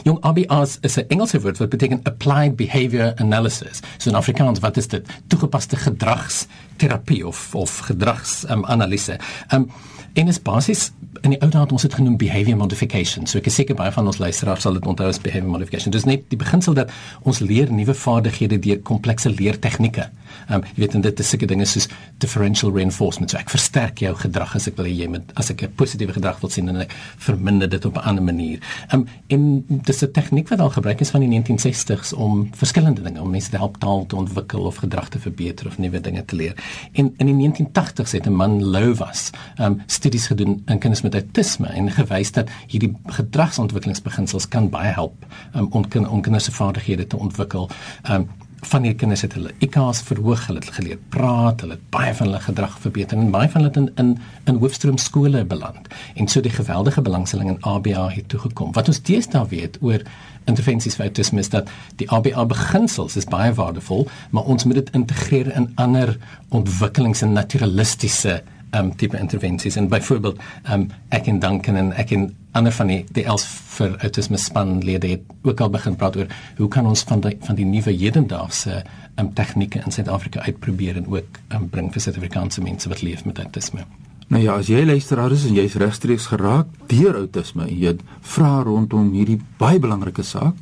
Jong 0.02 0.20
ABA's 0.20 0.78
is 0.80 0.96
'n 0.96 1.08
Engelse 1.08 1.40
woord 1.40 1.58
wat 1.58 1.68
beteken 1.68 2.00
applied 2.02 2.56
behavior 2.56 3.12
analysis. 3.16 3.80
So 3.98 4.10
in 4.10 4.16
Afrikaans 4.16 4.60
wat 4.60 4.76
is 4.76 4.88
dit? 4.88 5.06
Toegepaste 5.26 5.76
gedragsterapie 5.76 7.26
of 7.26 7.54
of 7.54 7.78
gedragsanalise. 7.78 9.18
Um, 9.48 9.60
um 9.60 9.70
en 10.14 10.28
is 10.28 10.42
basies 10.42 10.92
in 11.24 11.34
die 11.34 11.40
ou 11.42 11.48
dae 11.50 11.62
het 11.64 11.72
ons 11.74 11.84
dit 11.84 11.94
genoem 11.94 12.16
behavior 12.20 12.56
modification. 12.56 13.26
So 13.28 13.40
ek 13.40 13.48
is 13.50 13.56
seker 13.58 13.76
baie 13.76 13.92
van 13.92 14.06
ons 14.08 14.20
luisteraars 14.22 14.64
sal 14.64 14.76
dit 14.78 14.86
onthou 14.88 15.08
as 15.10 15.18
behavior 15.22 15.50
modification. 15.50 15.92
Dis 15.92 16.06
net 16.08 16.24
die 16.32 16.38
beginsel 16.40 16.76
dat 16.78 16.92
ons 17.28 17.40
leer 17.44 17.72
nuwe 17.74 17.94
vaardighede 17.96 18.60
deur 18.62 18.80
komplekse 18.86 19.32
leertegnieke. 19.32 20.06
Ehm 20.48 20.60
um, 20.60 20.64
jy 20.76 20.84
weet 20.84 20.94
en 20.96 21.04
dit 21.04 21.20
is 21.20 21.32
seker 21.34 21.50
dinge 21.50 21.66
soos 21.66 21.88
differential 22.22 22.72
reinforcement. 22.74 23.32
So 23.32 23.40
ek 23.40 23.50
versterk 23.52 24.00
jou 24.04 24.12
gedrag 24.22 24.54
as 24.56 24.68
ek 24.70 24.78
wil 24.78 24.88
hê 24.88 24.94
jy 25.02 25.08
moet 25.10 25.32
as 25.40 25.50
ek 25.50 25.64
'n 25.66 25.74
positiewe 25.76 26.14
gedrag 26.14 26.40
wil 26.40 26.50
sien 26.50 26.68
en 26.68 26.80
ek 26.86 26.94
verminder 27.18 27.68
dit 27.68 27.84
op 27.84 27.96
'n 27.96 28.06
ander 28.06 28.24
manier. 28.24 28.58
Ehm 28.90 29.00
um, 29.00 29.06
en 29.28 29.82
dis 29.84 30.02
'n 30.02 30.12
tegniek 30.12 30.48
wat 30.48 30.60
al 30.60 30.70
gebruik 30.70 31.00
is 31.00 31.10
van 31.10 31.20
die 31.20 31.28
1960s 31.28 32.14
om 32.14 32.48
verskillende 32.54 33.02
dinge 33.02 33.20
om 33.20 33.30
mense 33.30 33.50
te 33.50 33.56
help 33.56 33.76
taal 33.78 34.06
te 34.06 34.16
ontwikkel 34.16 34.60
of 34.60 34.76
gedrag 34.76 35.08
te 35.08 35.18
verbeter 35.18 35.66
of 35.66 35.78
nuwe 35.78 36.00
dinge 36.00 36.24
te 36.24 36.36
leer. 36.36 36.54
En 36.92 37.14
in 37.18 37.26
die 37.26 37.34
1980s 37.34 38.12
het 38.12 38.26
'n 38.26 38.32
man 38.32 38.64
Lou 38.64 38.94
was 38.94 39.30
ehm 39.56 39.72
um, 39.72 39.82
studies 40.00 40.28
gedoen 40.32 40.60
in 40.66 40.82
kinders 40.82 41.04
met 41.06 41.16
autisme 41.18 41.70
en 41.76 41.90
gewys 41.96 42.32
dat 42.36 42.52
hierdie 42.66 42.92
gedragsontwikkelingsbeginsels 43.18 44.48
kan 44.52 44.70
baie 44.72 44.92
help 44.96 45.26
um, 45.54 45.68
om 45.70 45.88
kind, 45.88 46.08
om 46.08 46.22
kinders 46.24 46.48
se 46.48 46.56
vaardighede 46.56 47.06
te 47.06 47.20
ontwikkel. 47.20 47.68
Um, 48.08 48.30
van 48.68 48.84
hierdie 48.84 48.98
kinders 49.00 49.22
het 49.24 49.34
hulle 49.36 49.52
IQ's 49.64 50.02
verhoog, 50.04 50.42
hulle 50.48 50.60
het 50.60 50.74
geleer 50.76 50.98
praat, 51.12 51.62
hulle 51.64 51.78
het 51.78 51.86
baie 51.94 52.12
van 52.16 52.28
hulle 52.28 52.40
gedrag 52.44 52.76
verbeter 52.82 53.18
en 53.18 53.32
baie 53.32 53.48
van 53.48 53.64
hulle 53.64 53.72
het 53.72 53.78
in 53.80 53.88
in, 54.02 54.10
in 54.52 54.60
hoofstroom 54.60 54.98
skole 55.00 55.44
beland. 55.48 55.88
En 56.14 56.28
so 56.28 56.44
die 56.44 56.52
geweldige 56.52 57.02
belangstelling 57.02 57.54
in 57.54 57.62
ABA 57.64 58.08
het 58.16 58.28
toe 58.28 58.40
gekom. 58.40 58.72
Wat 58.76 58.92
ons 58.92 59.02
deesdae 59.08 59.46
weet 59.48 59.78
oor 59.80 60.04
intervensies 60.50 60.96
vir 60.98 61.08
autisme 61.08 61.40
is 61.40 61.52
dat 61.52 61.72
die 62.00 62.08
ABA 62.10 62.44
beginsels 62.52 63.16
is 63.16 63.28
baie 63.32 63.52
waardevol, 63.56 64.08
maar 64.30 64.44
ons 64.44 64.64
moet 64.64 64.82
dit 64.82 64.94
integreer 64.96 65.52
in 65.56 65.70
ander 65.80 66.16
ontwikkelings 66.48 67.22
en 67.22 67.36
naturalistiese 67.36 68.40
um 68.76 68.90
tipe 68.96 69.18
intervensies 69.18 69.76
en 69.76 69.88
byvoorbeeld 69.88 70.40
um 70.72 70.88
ek 71.08 71.26
en 71.26 71.40
Duncan 71.42 71.76
en 71.76 71.92
ek 71.92 72.12
en 72.16 72.28
ander 72.52 72.72
van 72.72 72.90
die 72.90 73.00
die 73.16 73.24
els 73.24 73.46
vir 73.76 73.96
autisme 74.02 74.38
spanlede 74.38 75.14
het 75.14 75.32
ook 75.42 75.60
al 75.60 75.70
begin 75.70 75.96
praat 75.96 76.16
oor 76.16 76.36
hoe 76.58 76.68
kan 76.68 76.86
ons 76.86 77.02
van 77.08 77.22
die 77.24 77.36
van 77.46 77.58
die 77.58 77.66
nuwe 77.66 77.94
hedendaagse 77.94 78.82
um 79.20 79.32
tegnieke 79.34 79.82
in 79.84 79.94
Suid-Afrika 79.94 80.44
uitprobeer 80.46 81.02
en 81.02 81.10
ook 81.10 81.40
um 81.54 81.68
bring 81.68 81.92
vir 81.92 82.06
Suid-Afrikaanse 82.06 82.62
mense 82.62 82.88
wat 82.88 83.02
leef 83.02 83.24
met 83.24 83.38
autisme. 83.38 83.86
Nou 84.30 84.42
ja, 84.42 84.54
as 84.54 84.68
jy 84.70 84.84
luisteraar 84.86 85.32
is 85.34 85.44
en 85.48 85.56
jy's 85.58 85.74
regstreeks 85.74 86.28
geraak 86.30 86.68
deur 86.86 87.16
autisme 87.18 87.64
en 87.66 87.78
jy 87.82 87.96
vra 88.34 88.60
rondom 88.62 89.08
hierdie 89.10 89.40
baie 89.58 89.80
belangrike 89.82 90.22
saak, 90.22 90.54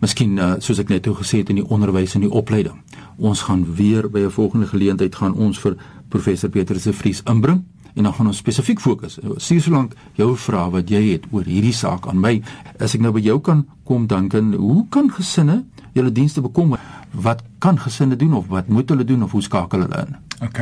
miskien 0.00 0.38
uh, 0.38 0.54
soos 0.58 0.78
ek 0.78 0.88
net 0.88 1.02
toe 1.02 1.14
gesê 1.14 1.42
het 1.42 1.50
in 1.50 1.62
die 1.62 1.68
onderwys 1.68 2.14
en 2.14 2.20
die 2.20 2.30
opleiding. 2.30 2.76
Ons 3.18 3.42
gaan 3.48 3.64
weer 3.74 4.08
by 4.10 4.20
'n 4.26 4.30
volgende 4.30 4.66
geleentheid 4.66 5.14
gaan 5.14 5.34
ons 5.34 5.58
vir 5.58 5.76
professor 6.08 6.50
Pieter 6.50 6.80
se 6.80 6.92
Vries 6.92 7.22
inbring 7.26 7.64
en 7.94 8.02
dan 8.02 8.14
gaan 8.14 8.26
ons 8.26 8.36
spesifiek 8.36 8.80
fokus. 8.80 9.18
Sien 9.36 9.60
solank 9.60 9.94
jou 10.14 10.36
vrae 10.36 10.70
wat 10.70 10.90
jy 10.90 11.02
het 11.12 11.24
oor 11.30 11.44
hierdie 11.44 11.74
saak 11.74 12.06
aan 12.06 12.20
my, 12.20 12.42
as 12.78 12.94
ek 12.94 13.00
nou 13.00 13.12
by 13.12 13.20
jou 13.20 13.40
kan 13.40 13.66
kom 13.84 14.06
dan 14.06 14.28
kan 14.28 14.52
hoe 14.54 14.86
kan 14.88 15.10
gesinne 15.10 15.64
julle 15.96 16.12
dienste 16.12 16.40
bekom? 16.44 16.76
Wat 17.12 17.42
kan 17.58 17.78
gesinne 17.78 18.16
doen 18.16 18.34
of 18.34 18.46
wat 18.52 18.68
moet 18.68 18.88
hulle 18.88 19.04
doen 19.04 19.22
of 19.22 19.32
hoe 19.32 19.42
skakel 19.42 19.80
hulle 19.80 20.04
in? 20.06 20.16
OK. 20.44 20.60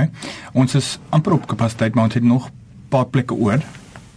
Ons 0.55 0.75
is 0.75 0.99
amper 1.11 1.33
op 1.37 1.47
kapasiteit, 1.47 1.95
maar 1.95 2.05
ons 2.05 2.15
het 2.15 2.25
nog 2.25 2.49
'n 2.49 2.53
paar 2.89 3.07
plekke 3.07 3.35
oor. 3.35 3.61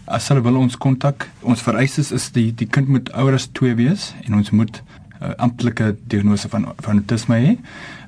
As 0.06 0.28
hulle 0.28 0.42
wil 0.42 0.56
ons 0.56 0.78
kontak, 0.78 1.30
ons 1.42 1.62
vereistes 1.62 2.12
is 2.12 2.32
die 2.32 2.54
die 2.54 2.68
kind 2.68 2.88
moet 2.88 3.12
ouer 3.12 3.34
as 3.34 3.50
2 3.52 3.76
wees 3.76 4.14
en 4.26 4.34
ons 4.34 4.50
moet 4.50 4.84
uh, 5.22 5.30
amptelike 5.38 5.96
diagnose 6.08 6.50
van 6.50 6.74
van 6.78 6.96
autisme 7.02 7.36
hê. 7.36 7.58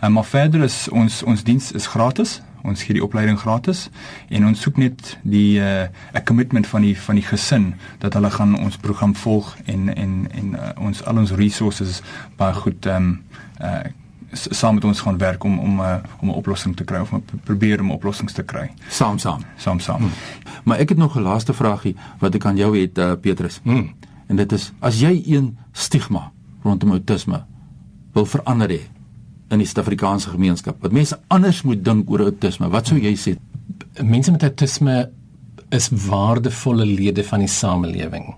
Um, 0.04 0.14
maar 0.14 0.26
verder 0.26 0.64
is 0.64 0.88
ons 0.90 1.24
ons 1.24 1.44
diens 1.44 1.72
is 1.72 1.88
gratis 1.88 2.42
Ons 2.68 2.84
gee 2.86 2.94
die 2.94 3.04
opleiding 3.04 3.40
gratis 3.42 3.88
en 4.30 4.46
ons 4.46 4.62
soek 4.62 4.78
net 4.78 5.18
die 5.24 5.60
'n 5.60 5.90
uh, 6.14 6.22
commitment 6.26 6.68
van 6.68 6.82
die 6.82 6.98
van 6.98 7.16
die 7.16 7.26
gesin 7.26 7.74
dat 8.00 8.14
hulle 8.14 8.30
gaan 8.30 8.58
ons 8.58 8.78
program 8.78 9.16
volg 9.16 9.58
en 9.66 9.96
en 9.96 10.28
en 10.32 10.54
uh, 10.54 10.70
ons 10.78 11.04
al 11.04 11.18
ons 11.18 11.32
resources 11.32 12.02
baie 12.38 12.54
goed 12.54 12.86
ehm 12.86 12.96
um, 12.96 13.24
uh, 13.62 13.80
saam 14.34 14.76
met 14.76 14.84
ons 14.84 15.00
gaan 15.00 15.18
werk 15.18 15.44
om 15.44 15.60
om 15.60 15.80
uh, 15.80 15.96
om 16.20 16.30
'n 16.30 16.34
oplossing 16.34 16.76
te 16.76 16.84
kry 16.84 17.00
of 17.00 17.12
om 17.12 17.24
probeer 17.44 17.82
om 17.82 17.92
oplossings 17.92 18.34
te 18.34 18.44
kry. 18.44 18.72
Saam 18.90 19.18
saam. 19.18 19.42
Saam 19.58 19.80
saam. 19.80 19.98
Hmm. 19.98 20.12
Maar 20.64 20.78
ek 20.78 20.90
het 20.90 20.98
nog 20.98 21.16
'n 21.16 21.22
laaste 21.22 21.54
vragie 21.54 21.96
wat 22.20 22.36
ek 22.36 22.46
aan 22.46 22.56
jou 22.56 22.78
het 22.80 22.98
uh, 22.98 23.12
Petrus. 23.22 23.60
Hmm. 23.64 23.94
En 24.28 24.36
dit 24.36 24.52
is 24.52 24.72
as 24.80 25.00
jy 25.00 25.24
een 25.26 25.58
stigma 25.72 26.32
rondom 26.64 26.92
outisme 26.92 27.44
wil 28.14 28.26
verander 28.26 28.70
hê 28.70 28.82
in 29.52 29.60
die 29.60 29.68
Suid-Afrikaanse 29.68 30.32
gemeenskap. 30.32 30.80
Wat 30.84 30.94
mense 30.96 31.18
anders 31.28 31.62
moet 31.68 31.84
dink 31.86 32.10
oor 32.12 32.28
outisme. 32.30 32.70
Wat 32.72 32.88
sou 32.88 33.00
jy 33.00 33.14
sê? 33.20 33.36
Mense 34.00 34.32
met 34.32 34.46
outisme 34.48 35.10
is 35.76 35.90
waardevolle 36.08 36.86
lede 36.86 37.24
van 37.24 37.44
die 37.44 37.52
samelewing. 37.52 38.34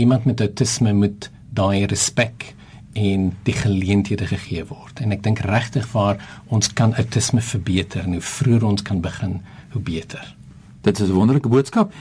Iemand 0.00 0.24
met 0.28 0.40
outisme 0.40 0.92
moet 0.96 1.30
daai 1.56 1.86
respek 1.86 2.52
en 2.92 3.30
die 3.46 3.54
geleenthede 3.54 4.26
gegee 4.26 4.64
word. 4.68 5.00
En 5.00 5.14
ek 5.14 5.22
dink 5.24 5.42
regtig 5.46 5.86
waar 5.92 6.20
ons 6.52 6.72
kan 6.76 6.94
autisme 6.98 7.40
verbeter 7.44 8.04
en 8.04 8.18
hoe 8.18 8.24
vroeër 8.24 8.66
ons 8.72 8.84
kan 8.84 9.00
begin, 9.04 9.38
hoe 9.74 9.82
beter. 9.82 10.24
Dit 10.82 11.00
is 11.00 11.08
'n 11.08 11.12
wonderlike 11.12 11.48
boodskap. 11.48 11.92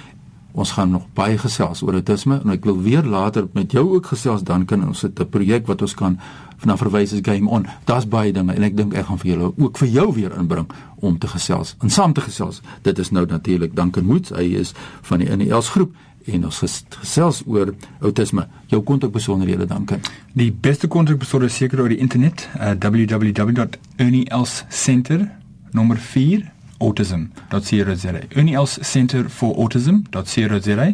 Ons 0.52 0.72
gaan 0.72 0.90
nog 0.90 1.06
baie 1.14 1.38
gesels 1.38 1.84
oor 1.86 1.94
autisme 1.94 2.40
en 2.42 2.50
ek 2.50 2.66
wil 2.66 2.82
weer 2.82 3.06
later 3.06 3.48
met 3.54 3.72
jou 3.72 3.86
ook 3.96 4.06
gesels 4.06 4.44
dan 4.44 4.66
kan 4.66 4.88
ons 4.88 5.04
'n 5.04 5.30
projek 5.30 5.68
wat 5.68 5.82
ons 5.82 5.94
kan 5.94 6.20
na 6.66 6.78
verwys 6.78 7.14
is 7.14 7.20
Game 7.22 7.50
On. 7.50 7.68
Daar's 7.86 8.08
baie 8.08 8.34
dinge 8.34 8.54
en 8.54 8.64
ek 8.64 8.78
dink 8.78 8.94
ek 8.94 9.06
gaan 9.06 9.20
vir 9.20 9.32
julle 9.32 9.54
ook 9.58 9.78
vir 9.78 9.88
jou 9.88 10.14
weer 10.14 10.38
inbring 10.38 10.68
om 10.96 11.18
te 11.18 11.28
gesels 11.28 11.76
en 11.80 11.90
saam 11.90 12.14
te 12.14 12.22
gesels. 12.22 12.62
Dit 12.82 13.00
is 13.00 13.12
nou 13.12 13.26
natuurlik 13.26 13.76
Duncan 13.76 14.06
Moots. 14.06 14.30
Hy 14.30 14.56
is 14.60 14.74
van 15.02 15.20
die 15.20 15.36
NELs 15.36 15.70
groep 15.70 15.94
en 16.26 16.46
ons 16.46 16.84
gesels 17.00 17.44
oor 17.46 17.74
outisme. 18.00 18.48
Jou 18.68 18.84
kontakbesonderhede 18.84 19.66
dan 19.66 19.86
kan. 19.86 20.00
Die 20.34 20.52
beste 20.52 20.88
kontakbesonderhede 20.88 21.58
seker 21.58 21.82
oor 21.82 21.90
die 21.90 21.98
internet, 21.98 22.50
uh, 22.60 22.72
www.ernieelscenter 22.80 25.32
nommer 25.72 25.98
4 25.98 26.52
autism.co.za. 26.80 28.14
Ernieels 28.30 28.78
Center 28.82 29.30
for 29.30 29.56
Autism.co.za 29.56 30.88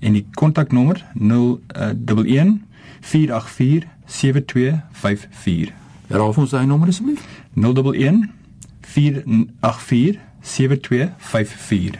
en 0.00 0.12
die 0.12 0.26
kontaknommer 0.34 1.04
011 1.14 2.58
484 3.00 3.88
7254. 4.06 5.72
Herhaal 6.08 6.34
ons 6.36 6.50
daai 6.54 6.66
nommer 6.66 6.88
asseblief. 6.92 7.24
011 7.54 8.28
484 8.80 10.18
7254. 10.42 11.98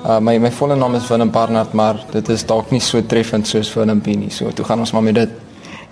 Uh, 0.00 0.16
my 0.18 0.38
my 0.38 0.50
volle 0.50 0.76
naam 0.76 0.94
is 0.94 1.06
Willem 1.08 1.30
Barnard, 1.30 1.72
maar 1.72 2.04
dit 2.10 2.28
is 2.28 2.46
dalk 2.46 2.70
nie 2.70 2.80
so 2.80 3.02
treffend 3.06 3.48
soos 3.48 3.74
Willem 3.74 4.00
nie. 4.04 4.30
So 4.30 4.50
toe 4.50 4.64
gaan 4.64 4.78
ons 4.78 4.92
maar 4.92 5.02
met 5.02 5.14
dit. 5.14 5.30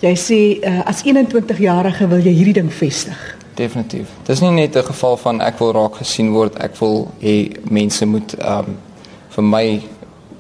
Jy 0.01 0.15
sê 0.17 0.39
uh, 0.65 0.81
as 0.89 1.03
21-jarige 1.05 2.09
wil 2.09 2.23
jy 2.25 2.33
hierdie 2.33 2.55
ding 2.57 2.73
vestig. 2.73 3.19
Definitief. 3.59 4.09
Dis 4.25 4.41
nie 4.41 4.51
net 4.51 4.77
'n 4.77 4.83
geval 4.83 5.17
van 5.17 5.41
ek 5.41 5.59
wil 5.59 5.73
raak 5.73 5.97
gesien 6.01 6.33
word, 6.33 6.57
ek 6.63 6.77
wil 6.81 7.11
hê 7.21 7.53
mense 7.71 8.07
moet 8.07 8.35
um 8.41 8.77
vir 9.29 9.45
my 9.45 9.83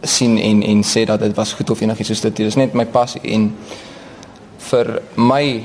sien 0.02 0.38
en 0.38 0.62
en 0.62 0.82
sê 0.82 1.04
dat 1.04 1.20
dit 1.20 1.36
was 1.36 1.52
goed 1.52 1.70
of 1.70 1.80
enigiets 1.80 2.08
soos 2.08 2.20
dit. 2.20 2.36
Dit 2.36 2.46
is 2.46 2.56
net 2.56 2.74
my 2.74 2.86
passie 2.86 3.20
en 3.22 3.54
vir 4.58 5.02
my 5.16 5.62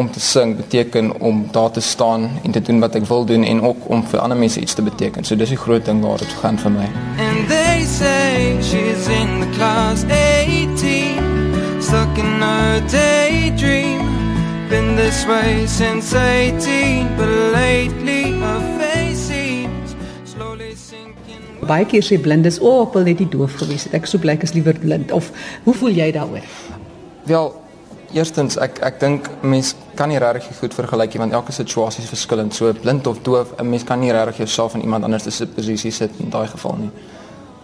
om 0.00 0.10
te 0.10 0.20
sing 0.20 0.56
beteken 0.56 1.20
om 1.20 1.48
daar 1.52 1.70
te 1.70 1.80
staan 1.80 2.30
en 2.42 2.50
te 2.50 2.62
doen 2.62 2.80
wat 2.80 2.94
ek 2.96 3.04
wil 3.04 3.24
doen 3.28 3.44
en 3.44 3.60
ook 3.62 3.88
om 3.92 4.00
vir 4.08 4.22
ander 4.24 4.38
mense 4.38 4.60
iets 4.60 4.74
te 4.74 4.82
beteken. 4.82 5.26
So 5.28 5.36
dis 5.36 5.52
die 5.52 5.60
groot 5.60 5.84
ding 5.84 6.00
waar 6.00 6.22
dit 6.22 6.32
gaan 6.40 6.56
vir 6.62 6.72
my. 6.72 6.86
And 7.20 7.50
they 7.52 7.84
say 7.84 8.56
she's 8.64 9.10
in 9.12 9.44
the 9.44 9.50
class 9.58 10.06
18, 10.08 11.20
stuck 11.84 12.16
in 12.16 12.40
her 12.40 12.80
daydream. 12.88 14.08
Been 14.72 14.96
this 14.96 15.26
way 15.28 15.66
since 15.68 16.16
18, 16.16 17.16
but 17.20 17.28
lately 17.52 18.32
her 18.40 18.60
face 18.80 19.28
seems 19.28 19.96
slowly 20.24 20.72
sinking. 20.78 21.44
Baie 21.66 21.84
keer 21.84 22.06
sê 22.06 22.16
blindes, 22.16 22.60
"O, 22.60 22.70
oh, 22.70 22.86
ek 22.88 22.94
wil 22.94 23.02
net 23.04 23.18
nie 23.18 23.28
doof 23.28 23.60
gewees 23.60 23.84
het. 23.84 23.94
Ek 24.00 24.06
sou 24.06 24.20
blyk 24.22 24.42
as 24.42 24.56
liewer 24.56 24.78
blind." 24.78 25.12
Of 25.12 25.32
hoe 25.64 25.74
voel 25.74 25.92
jy 25.92 26.12
daaroor? 26.12 26.46
Wel, 27.28 27.52
eerstens 28.12 28.56
ek 28.56 28.78
ek 28.82 29.00
dink 29.00 29.30
mens 29.42 29.74
kan 29.94 30.08
nie 30.08 30.18
regtig 30.18 30.58
goed 30.58 30.74
vergelyk 30.74 31.14
nie 31.14 31.20
want 31.20 31.32
elke 31.32 31.52
situasie 31.52 32.02
is 32.02 32.08
verskillend. 32.08 32.54
So 32.54 32.72
blind 32.72 33.06
of 33.06 33.22
doof, 33.22 33.54
'n 33.58 33.70
mens 33.70 33.84
kan 33.84 34.00
nie 34.00 34.12
regtig 34.12 34.36
jouself 34.36 34.74
in 34.74 34.82
iemand 34.82 35.04
anders 35.04 35.36
se 35.36 35.46
posisie 35.46 35.90
sit 35.90 36.10
in 36.18 36.30
daai 36.30 36.46
geval 36.46 36.76
nie. 36.78 36.90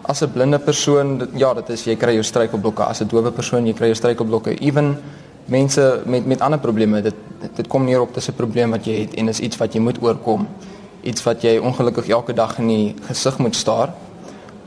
as 0.07 0.23
'n 0.23 0.33
blinde 0.33 0.59
persoon, 0.59 1.19
dit, 1.19 1.29
ja, 1.35 1.55
dit 1.55 1.69
is 1.69 1.85
jy 1.85 1.97
kry 1.97 2.13
jou 2.15 2.23
struikelblokke. 2.23 2.85
As 2.85 3.01
'n 3.01 3.09
dowe 3.09 3.31
persoon, 3.31 3.67
jy 3.67 3.73
kry 3.73 3.87
jou 3.87 3.95
struikelblokke. 3.95 4.61
Ewen 4.61 4.97
mense 5.45 6.03
met 6.05 6.27
met 6.27 6.41
ander 6.41 6.59
probleme, 6.59 7.03
dit 7.03 7.15
dit 7.55 7.67
kom 7.67 7.85
neer 7.85 8.01
op 8.01 8.15
dis 8.15 8.29
'n 8.29 8.35
probleem 8.35 8.71
wat 8.71 8.85
jy 8.85 9.01
het 9.01 9.15
en 9.15 9.29
is 9.29 9.41
iets 9.41 9.57
wat 9.57 9.73
jy 9.73 9.81
moet 9.81 10.03
oorkom. 10.03 10.49
Iets 11.03 11.23
wat 11.23 11.43
jy 11.43 11.59
ongelukkig 11.59 12.09
elke 12.09 12.33
dag 12.33 12.59
in 12.59 12.67
die 12.67 12.95
gesig 13.09 13.39
moet 13.39 13.57
staar. 13.57 13.93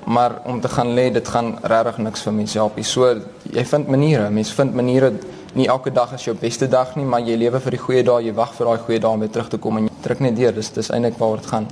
Maar 0.05 0.41
om 0.45 0.61
te 0.61 0.69
gaan 0.69 0.93
lê, 0.93 1.11
dit 1.11 1.27
gaan 1.27 1.57
regtig 1.61 1.97
niks 1.97 2.21
vir 2.21 2.33
mense 2.33 2.57
help 2.57 2.75
nie. 2.75 2.85
So 2.85 3.15
jy 3.51 3.65
vind 3.65 3.87
maniere. 3.87 4.29
Mense 4.29 4.53
vind 4.53 4.73
maniere 4.73 5.13
nie 5.57 5.67
elke 5.67 5.91
dag 5.91 6.13
is 6.13 6.23
jou 6.23 6.35
beste 6.37 6.67
dag 6.67 6.95
nie, 6.95 7.05
maar 7.05 7.21
jy 7.25 7.37
lewe 7.37 7.59
vir 7.59 7.77
die 7.77 7.81
goeie 7.81 8.03
dae, 8.03 8.23
jy 8.27 8.33
wag 8.37 8.53
vir 8.57 8.69
daai 8.69 8.83
goeie 8.85 8.99
dae 8.99 9.11
om 9.11 9.19
weer 9.19 9.31
terug 9.33 9.49
te 9.49 9.57
kom 9.57 9.77
en 9.77 9.87
jy 9.87 9.93
druk 10.03 10.19
net 10.25 10.35
deur. 10.37 10.53
Dis 10.55 10.71
dis 10.75 10.89
eintlik 10.93 11.17
waaroor 11.19 11.41
dit 11.41 11.51
gaan. 11.51 11.69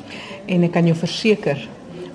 En 0.47 0.63
ek 0.67 0.73
kan 0.75 0.87
jou 0.87 0.95
verseker 0.97 1.67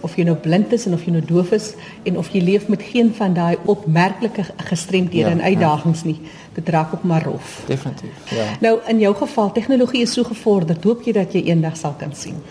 of 0.03 0.17
jy 0.19 0.25
nou 0.27 0.35
blind 0.43 0.73
is 0.75 0.87
en 0.89 0.97
of 0.97 1.05
jy 1.07 1.13
nou 1.15 1.23
doof 1.27 1.53
is 1.55 1.69
en 2.09 2.19
of 2.19 2.31
jy 2.35 2.43
leef 2.43 2.67
met 2.73 2.83
geen 2.83 3.13
van 3.15 3.35
daai 3.37 3.55
opmerklike 3.71 4.49
gestremdhede 4.69 5.29
Ja, 5.29 5.35
en 5.37 5.43
uitdagings 5.43 6.03
nie, 6.09 6.17
dit 6.57 6.73
raak 6.75 6.93
op 6.97 7.05
maar 7.07 7.23
rof. 7.29 7.61
Definitief. 7.69 8.33
Ja. 8.35 8.49
Nou 8.65 8.79
in 8.91 8.99
jou 9.05 9.15
geval, 9.23 9.53
tegnologie 9.55 10.03
is 10.03 10.13
so 10.13 10.27
gevorderd, 10.27 10.85
hoop 10.85 11.07
jy 11.07 11.15
dat 11.17 11.37
jy 11.37 11.45
eendag 11.53 11.79
sal 11.79 11.95
kan 11.99 12.15
sien. 12.19 12.43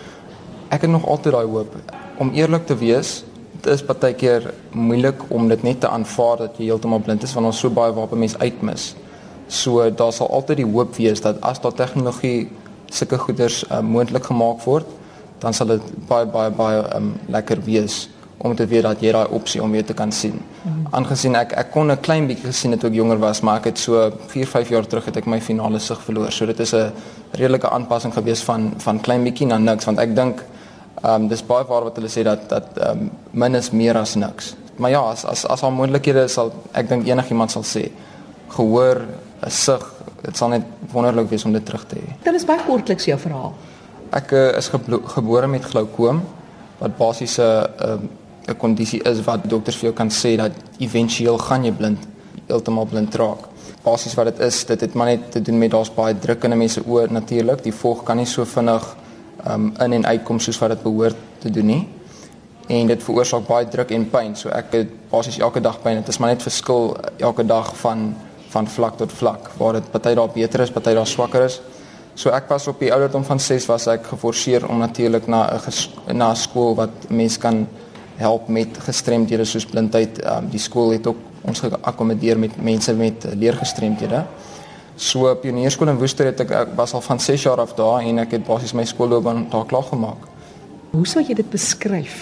Ek 0.71 0.85
het 0.87 0.91
nog 0.91 1.05
altyd 1.07 1.35
daai 1.35 1.51
hoop. 1.51 1.75
Om 2.21 2.31
eerlik 2.37 2.65
te 2.69 2.77
wees, 2.79 3.21
is 3.67 3.83
baie 3.85 4.13
keer 4.13 4.53
moeilik 4.71 5.23
om 5.29 5.47
dit 5.47 5.63
net 5.63 5.79
te 5.79 5.89
aanvaar 5.89 6.37
dat 6.37 6.57
jy 6.57 6.69
heeltemal 6.71 6.99
blind 6.99 7.23
is 7.23 7.33
want 7.33 7.45
ons 7.45 7.59
so 7.59 7.69
baie 7.69 7.93
waarop 7.93 8.13
'n 8.13 8.19
mens 8.19 8.37
uitmis. 8.37 8.95
So 9.47 9.89
daar 9.89 10.13
sal 10.13 10.29
altyd 10.29 10.57
die 10.57 10.71
hoop 10.71 10.95
wees 10.95 11.21
dat 11.21 11.41
as 11.41 11.61
daar 11.61 11.73
tegnologie 11.73 12.49
sulke 12.89 13.17
goeders 13.17 13.63
uh, 13.69 13.79
moontlik 13.79 14.23
gemaak 14.23 14.63
word, 14.63 14.85
dan 15.39 15.53
sal 15.53 15.67
dit 15.67 15.81
baie 16.07 16.25
baie 16.25 16.51
baie 16.51 16.95
um, 16.95 17.13
lekker 17.27 17.63
wees 17.63 18.09
om 18.37 18.55
te 18.55 18.65
weet 18.65 18.83
dat 18.83 19.01
jy 19.01 19.11
daai 19.11 19.27
opsie 19.29 19.61
om 19.61 19.71
weer 19.71 19.85
te 19.85 19.93
kan 19.93 20.11
sien. 20.11 20.39
Aangesien 20.91 21.35
ek 21.35 21.53
ek 21.57 21.71
kon 21.71 21.91
'n 21.91 21.99
klein 22.01 22.27
bietjie 22.27 22.47
gesien 22.47 22.71
het 22.71 22.79
toe 22.79 22.89
ek 22.89 22.95
jonger 22.95 23.19
was, 23.19 23.41
maar 23.41 23.57
ek 23.57 23.65
het 23.65 23.79
so 23.79 24.11
4, 24.27 24.47
5 24.47 24.69
jaar 24.69 24.87
terug 24.87 25.05
het 25.05 25.17
ek 25.17 25.25
my 25.25 25.41
finale 25.41 25.79
sig 25.79 26.01
verloor. 26.01 26.31
So 26.31 26.45
dit 26.45 26.59
is 26.59 26.73
'n 26.73 26.91
redelike 27.31 27.69
aanpassing 27.69 28.13
gewees 28.13 28.41
van 28.41 28.73
van 28.77 29.01
klein 29.01 29.23
bietjie 29.23 29.47
na 29.47 29.57
niks 29.57 29.85
want 29.85 29.99
ek 29.99 30.15
dink 30.15 30.43
ehm 31.01 31.21
um, 31.21 31.27
dis 31.27 31.43
baie 31.45 31.65
waar 31.65 31.83
wat 31.83 31.95
hulle 31.95 32.09
sê 32.09 32.23
dat 32.23 32.49
dat 32.49 32.77
ehm 32.77 32.99
um, 32.99 33.11
min 33.31 33.55
is 33.55 33.71
meer 33.71 33.97
as 33.97 34.15
niks. 34.15 34.55
Maar 34.75 34.89
ja, 34.89 35.01
as 35.01 35.25
as 35.25 35.45
as 35.45 35.63
al 35.63 35.71
moontlikhede 35.71 36.27
sal 36.27 36.51
ek 36.73 36.89
dink 36.89 37.07
enigiemand 37.07 37.51
sal 37.51 37.63
sê 37.63 37.89
gehoor, 38.55 39.01
'n 39.45 39.49
sig, 39.49 39.83
dit 40.21 40.37
sal 40.37 40.49
net 40.49 40.63
wonderlik 40.91 41.29
wees 41.29 41.45
om 41.45 41.53
dit 41.53 41.65
terug 41.65 41.85
te 41.87 41.95
hê. 41.95 42.15
Dit 42.23 42.33
is 42.33 42.45
baie 42.45 42.59
kortliks 42.65 43.05
jou 43.05 43.19
verhaal. 43.19 43.53
Ek 44.11 44.31
uh, 44.31 44.57
is 44.57 44.69
gebore 45.15 45.47
met 45.47 45.65
glaukoom 45.65 46.21
wat 46.79 46.97
basies 46.97 47.37
'n 47.39 47.67
um, 47.89 48.09
'n 48.47 48.57
kondisie 48.57 49.01
is 49.03 49.23
wat 49.25 49.49
dokters 49.49 49.77
vir 49.77 49.89
jou 49.89 49.93
kan 49.95 50.09
sê 50.09 50.35
dat 50.37 50.51
éventueel 50.79 51.37
gaan 51.37 51.63
jy 51.63 51.71
blind, 51.71 52.07
heeltemal 52.47 52.85
blind 52.85 53.15
raak. 53.15 53.47
Basies 53.83 54.13
wat 54.13 54.25
dit 54.25 54.39
is, 54.39 54.65
dit 54.65 54.81
het 54.81 54.93
maar 54.93 55.07
net 55.07 55.31
te 55.31 55.41
doen 55.41 55.57
met 55.57 55.71
daar's 55.71 55.93
baie 55.93 56.13
druk 56.19 56.43
in 56.43 56.51
'n 56.51 56.57
mens 56.57 56.73
se 56.73 56.81
oë 56.81 57.11
natuurlik. 57.11 57.63
Die 57.63 57.73
volg 57.73 58.03
kan 58.03 58.17
nie 58.17 58.25
so 58.25 58.45
vinnig 58.45 58.95
um, 59.47 59.73
in 59.79 59.93
en 59.93 60.05
uitkom 60.05 60.39
soos 60.39 60.59
wat 60.59 60.69
dit 60.75 60.83
behoort 60.83 61.17
te 61.39 61.49
doen 61.49 61.65
nie. 61.65 61.87
En 62.67 62.87
dit 62.87 63.03
veroorsaak 63.03 63.47
baie 63.47 63.67
druk 63.67 63.91
en 63.91 64.09
pyn. 64.09 64.35
So 64.35 64.49
ek 64.49 64.73
het 64.75 64.93
basies 65.11 65.39
elke 65.39 65.61
dag 65.61 65.81
pyn. 65.81 65.99
Dit 65.99 66.07
is 66.07 66.19
maar 66.21 66.33
net 66.33 66.43
verskil 66.45 66.95
elke 67.17 67.45
dag 67.45 67.75
van 67.83 68.11
van 68.51 68.67
vlak 68.67 68.97
tot 68.99 69.11
vlak 69.15 69.45
waar 69.57 69.77
dit 69.77 69.85
party 69.91 70.11
daar 70.13 70.27
beter 70.33 70.59
is, 70.59 70.71
party 70.75 70.91
daar 70.93 71.07
swakker 71.07 71.45
is. 71.45 71.61
So 72.19 72.33
ek 72.35 72.49
was 72.51 72.67
op 72.67 72.81
die 72.83 72.91
ouderdom 72.91 73.23
van 73.23 73.39
6 73.39 73.65
was 73.69 73.85
ek 73.87 74.09
geforseer 74.11 74.65
om 74.67 74.81
natuurlik 74.83 75.27
na 75.27 75.47
'n 75.55 76.17
na 76.17 76.33
skool 76.35 76.75
wat 76.75 76.91
mense 77.09 77.39
kan 77.39 77.67
help 78.17 78.47
met 78.47 78.77
gestremdhede 78.77 79.45
soos 79.45 79.65
blindheid. 79.65 80.19
Um, 80.25 80.49
die 80.49 80.59
skool 80.59 80.91
het 80.91 81.07
ook 81.07 81.17
ons 81.41 81.59
geakkommodeer 81.59 82.39
met 82.39 82.61
mense 82.61 82.93
met 82.93 83.25
leergestremdhede. 83.33 84.25
So 85.01 85.25
pionierskool 85.41 85.89
in 85.89 85.97
Woester 85.97 86.27
het 86.29 86.43
ek, 86.43 86.51
ek 86.53 86.73
was 86.77 86.91
al 86.93 87.01
van 87.01 87.19
6 87.19 87.47
jaar 87.47 87.59
af 87.63 87.73
daar 87.73 88.03
en 88.05 88.21
ek 88.21 88.35
het 88.35 88.43
basies 88.45 88.75
my 88.77 88.83
skoolloopbaan 88.85 89.47
daar 89.49 89.65
klaar 89.65 89.87
gemaak. 89.87 90.27
Hoe 90.91 91.07
sou 91.09 91.23
jy 91.25 91.33
dit 91.39 91.49
beskryf 91.49 92.19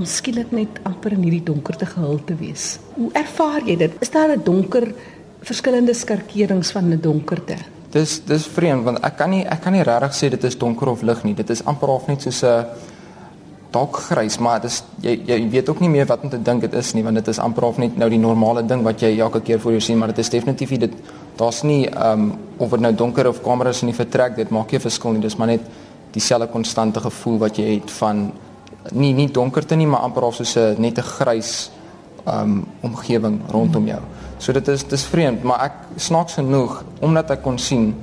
om 0.00 0.06
skielik 0.08 0.48
net 0.56 0.80
amper 0.88 1.12
in 1.12 1.26
hierdie 1.26 1.44
donkerte 1.44 1.84
gehul 1.90 2.22
te 2.24 2.36
wees? 2.40 2.78
Hoe 2.94 3.10
ervaar 3.20 3.68
jy 3.68 3.76
dit? 3.84 4.00
Is 4.00 4.10
daar 4.10 4.32
'n 4.32 4.40
donker 4.44 4.94
verskillende 5.42 5.92
skarkerings 5.92 6.72
van 6.72 6.88
'n 6.88 7.00
donkerte? 7.00 7.56
Dis 7.90 8.24
dis 8.24 8.46
vreemd 8.46 8.84
want 8.84 9.04
ek 9.04 9.16
kan 9.16 9.30
nie 9.30 9.44
ek 9.44 9.60
kan 9.60 9.72
nie 9.72 9.82
regtig 9.82 10.14
sê 10.14 10.30
dit 10.30 10.44
is 10.44 10.56
donker 10.56 10.88
of 10.88 11.02
lig 11.02 11.22
nie. 11.24 11.34
Dit 11.34 11.50
is 11.50 11.64
amper 11.64 11.88
half 11.88 12.06
net 12.06 12.22
soos 12.22 12.42
'n 12.42 12.64
dalk 13.70 13.96
grys, 13.96 14.38
maar 14.38 14.60
dit 14.60 14.70
is 14.70 14.82
jy 15.02 15.20
jy 15.26 15.50
weet 15.50 15.68
ook 15.68 15.80
nie 15.80 15.88
meer 15.88 16.06
wat 16.06 16.22
om 16.22 16.30
te 16.30 16.42
dink 16.42 16.60
dit 16.60 16.74
is 16.74 16.94
nie 16.94 17.02
want 17.02 17.16
dit 17.16 17.28
is 17.28 17.38
amper 17.38 17.62
half 17.62 17.78
net 17.78 17.96
nou 17.96 18.08
die 18.08 18.18
normale 18.18 18.66
ding 18.66 18.82
wat 18.82 19.00
jy 19.00 19.18
elke 19.18 19.40
keer 19.40 19.60
voor 19.60 19.72
jou 19.72 19.80
sien, 19.80 19.98
maar 19.98 20.08
dit 20.08 20.18
is 20.18 20.30
definitief 20.30 20.70
nie 20.70 20.78
dit 20.78 20.92
daar's 21.36 21.62
nie 21.62 21.86
ehm 21.88 22.20
um, 22.20 22.32
of 22.58 22.70
dit 22.70 22.80
nou 22.80 22.94
donker 22.94 23.28
of 23.28 23.42
kamer 23.42 23.66
is 23.66 23.82
in 23.82 23.88
die 23.88 23.96
vertrek, 23.96 24.36
dit 24.36 24.50
maak 24.50 24.70
nie 24.72 24.78
'n 24.78 24.80
verskil 24.82 25.12
nie. 25.12 25.20
Dis 25.20 25.36
maar 25.36 25.46
net 25.48 25.60
dieselfde 26.12 26.48
konstante 26.48 27.00
gevoel 27.00 27.38
wat 27.38 27.56
jy 27.56 27.74
het 27.80 27.90
van 27.90 28.32
nie 28.92 29.12
nie 29.12 29.28
donkerte 29.30 29.74
nie, 29.76 29.86
maar 29.86 30.00
amper 30.00 30.22
half 30.22 30.34
soos 30.34 30.56
'n 30.56 30.74
net 30.78 30.98
'n 30.98 31.02
grys 31.02 31.70
ehm 32.26 32.40
um, 32.42 32.66
omgewing 32.82 33.40
rondom 33.50 33.86
jou. 33.86 34.00
So 34.38 34.52
dit 34.52 34.68
is 34.68 34.84
dis 34.84 35.04
vreemd, 35.04 35.42
maar 35.42 35.60
ek 35.64 35.72
snaaks 35.96 36.34
genoeg 36.34 36.84
omdat 37.00 37.30
ek 37.30 37.42
kon 37.42 37.58
sien 37.58 37.94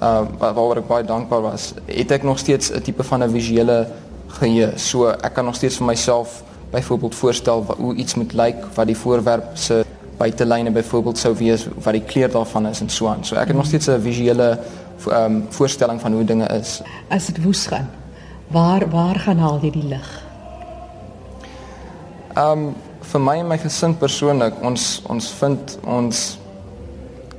uh 0.00 0.22
waar- 0.38 0.54
waaroor 0.54 0.76
ek 0.78 0.86
baie 0.88 1.04
dankbaar 1.04 1.42
was, 1.42 1.74
het 1.86 2.10
ek 2.10 2.22
nog 2.22 2.38
steeds 2.38 2.70
'n 2.70 2.80
tipe 2.82 3.02
van 3.04 3.22
'n 3.22 3.30
visuele 3.30 3.86
geheue. 4.28 4.72
So 4.78 5.06
ek 5.08 5.34
kan 5.34 5.44
nog 5.44 5.54
steeds 5.54 5.76
vir 5.76 5.86
myself 5.86 6.42
byvoorbeeld 6.70 7.14
voorstel 7.14 7.64
wa- 7.66 7.74
hoe 7.78 7.94
iets 7.94 8.14
moet 8.14 8.32
lyk, 8.32 8.56
wat 8.74 8.86
die 8.86 8.96
voorwerp 8.96 9.44
se 9.54 9.84
buitelyne 10.18 10.70
byvoorbeeld 10.74 11.18
sou 11.18 11.34
wees, 11.38 11.66
wat 11.84 11.94
die 11.94 12.04
kleur 12.04 12.30
daarvan 12.32 12.66
is 12.66 12.80
en 12.80 12.90
so 12.90 13.08
aan. 13.08 13.24
So 13.24 13.36
ek 13.36 13.52
het 13.52 13.56
nog 13.56 13.66
steeds 13.66 13.88
'n 13.88 14.00
visuele 14.00 14.58
ehm 15.06 15.24
um, 15.24 15.46
voorstelling 15.48 16.00
van 16.00 16.12
hoe 16.12 16.24
dinge 16.24 16.46
is. 16.46 16.80
As 17.08 17.26
dit 17.26 17.42
woes 17.42 17.66
gaan, 17.66 17.88
waar 18.46 18.90
waar 18.90 19.18
gaan 19.18 19.38
haal 19.38 19.58
jy 19.62 19.70
die 19.70 19.86
lig? 19.86 20.24
Um 22.36 22.74
vir 23.00 23.20
my 23.20 23.38
en 23.38 23.46
my 23.46 23.58
gesin 23.58 23.96
persoonlik, 23.96 24.54
ons 24.62 25.02
ons 25.06 25.30
vind 25.32 25.78
ons 25.84 26.38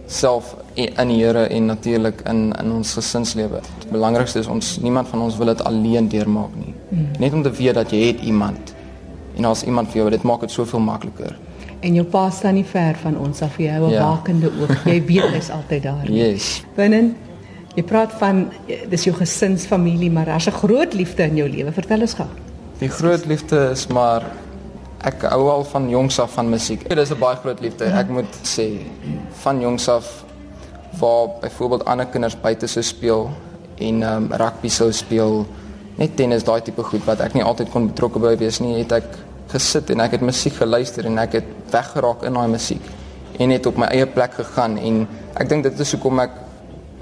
self 0.08 0.56
in 0.74 1.08
die 1.08 1.20
Here 1.26 1.48
en 1.48 1.66
natuurlik 1.66 2.22
in 2.30 2.54
in 2.60 2.72
ons 2.72 2.94
gesinslewe. 2.94 3.62
Die 3.84 3.92
belangrikste 3.92 4.40
is 4.40 4.48
ons 4.48 4.78
niemand 4.82 5.08
van 5.08 5.22
ons 5.22 5.38
wil 5.38 5.46
dit 5.46 5.64
alleen 5.64 6.08
deurmaak 6.08 6.56
nie. 6.56 6.74
Mm. 6.90 7.08
Net 7.20 7.34
om 7.34 7.44
te 7.44 7.52
weet 7.52 7.74
dat 7.74 7.92
jy 7.92 8.08
het 8.08 8.22
iemand 8.22 8.74
en 9.36 9.44
daar's 9.44 9.64
iemand 9.64 9.88
vir 9.92 10.02
jou, 10.02 10.10
dit 10.10 10.24
maak 10.24 10.42
dit 10.42 10.52
soveel 10.52 10.80
makliker. 10.80 11.38
En 11.82 11.94
jou 11.96 12.06
pa 12.06 12.30
staan 12.30 12.54
nie 12.54 12.66
ver 12.66 12.96
van 13.02 13.18
ons 13.18 13.42
af, 13.42 13.58
jy 13.58 13.70
hou 13.72 13.88
'n 13.88 13.92
Ja. 13.92 14.04
wakende 14.10 14.52
oog. 14.62 14.86
Jy 14.86 15.04
weet 15.12 15.32
hy's 15.32 15.50
altyd 15.50 15.84
daar. 15.84 16.12
Yes. 16.12 16.64
Binne 16.76 17.14
jy 17.76 17.84
praat 17.84 18.12
van 18.20 18.50
dis 18.90 19.04
jou 19.04 19.16
gesinsfamilie, 19.16 20.12
maar 20.12 20.26
daar's 20.26 20.48
'n 20.48 20.52
groot 20.52 20.94
liefde 20.94 21.24
in 21.24 21.36
jou 21.36 21.50
lewe. 21.50 21.72
Vertel 21.72 22.02
ons 22.02 22.14
gou. 22.14 22.28
Die 22.80 22.90
groot 22.90 23.26
liefde 23.26 23.70
is 23.72 23.88
maar 23.88 24.24
ek 25.04 25.22
hou 25.22 25.50
al 25.50 25.64
van 25.64 25.90
jongs 25.90 26.20
af 26.20 26.32
van 26.34 26.50
musiek. 26.50 26.90
Dit 26.90 26.98
is 26.98 27.12
'n 27.12 27.20
baie 27.20 27.36
groot 27.36 27.60
liefde. 27.62 27.86
Ek 27.86 28.10
moet 28.10 28.36
sê 28.44 28.80
van 29.32 29.62
jongs 29.62 29.88
af 29.90 30.24
waar 31.00 31.28
byvoorbeeld 31.42 31.86
ander 31.86 32.06
kinders 32.06 32.36
buite 32.42 32.68
sou 32.68 32.84
speel 32.84 33.30
en 33.78 34.02
um, 34.02 34.28
rugby 34.32 34.68
sou 34.68 34.92
speel, 34.92 35.46
net 35.96 36.16
tennis, 36.16 36.44
daai 36.44 36.62
tipe 36.62 36.84
goed 36.84 37.06
wat 37.06 37.20
ek 37.20 37.34
nie 37.34 37.44
altyd 37.44 37.70
kon 37.70 37.88
betrokke 37.88 38.20
by 38.20 38.38
wees 38.38 38.60
nie, 38.60 38.78
het 38.78 38.92
ek 38.92 39.04
gesit 39.52 39.90
en 39.90 40.04
ek 40.06 40.18
het 40.18 40.26
musiek 40.26 40.56
geluister 40.60 41.06
en 41.10 41.18
ek 41.22 41.40
het 41.40 41.48
weggeraak 41.74 42.26
in 42.28 42.38
daai 42.38 42.48
musiek 42.52 42.90
en 43.40 43.54
het 43.56 43.66
op 43.66 43.80
my 43.82 43.88
eie 43.94 44.06
plek 44.06 44.36
gegaan 44.40 44.78
en 44.78 45.08
ek 45.40 45.50
dink 45.50 45.64
dit 45.68 45.80
is 45.86 45.94
hoekom 45.96 46.20
ek 46.26 46.36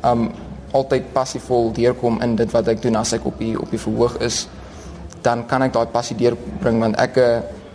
um 0.07 0.29
altyd 0.77 1.11
passievol 1.13 1.71
deurkom 1.73 2.19
in 2.21 2.35
dit 2.35 2.51
wat 2.53 2.67
ek 2.67 2.81
doen 2.83 2.99
as 2.99 3.13
ek 3.15 3.25
op 3.25 3.37
die 3.39 3.55
op 3.59 3.71
die 3.71 3.81
verhoog 3.81 4.17
is 4.27 4.45
dan 5.25 5.45
kan 5.47 5.63
ek 5.65 5.73
daai 5.73 5.87
passie 5.91 6.17
deurbring 6.19 6.81
want 6.83 6.99
ek 7.01 7.17
uh, 7.17 7.27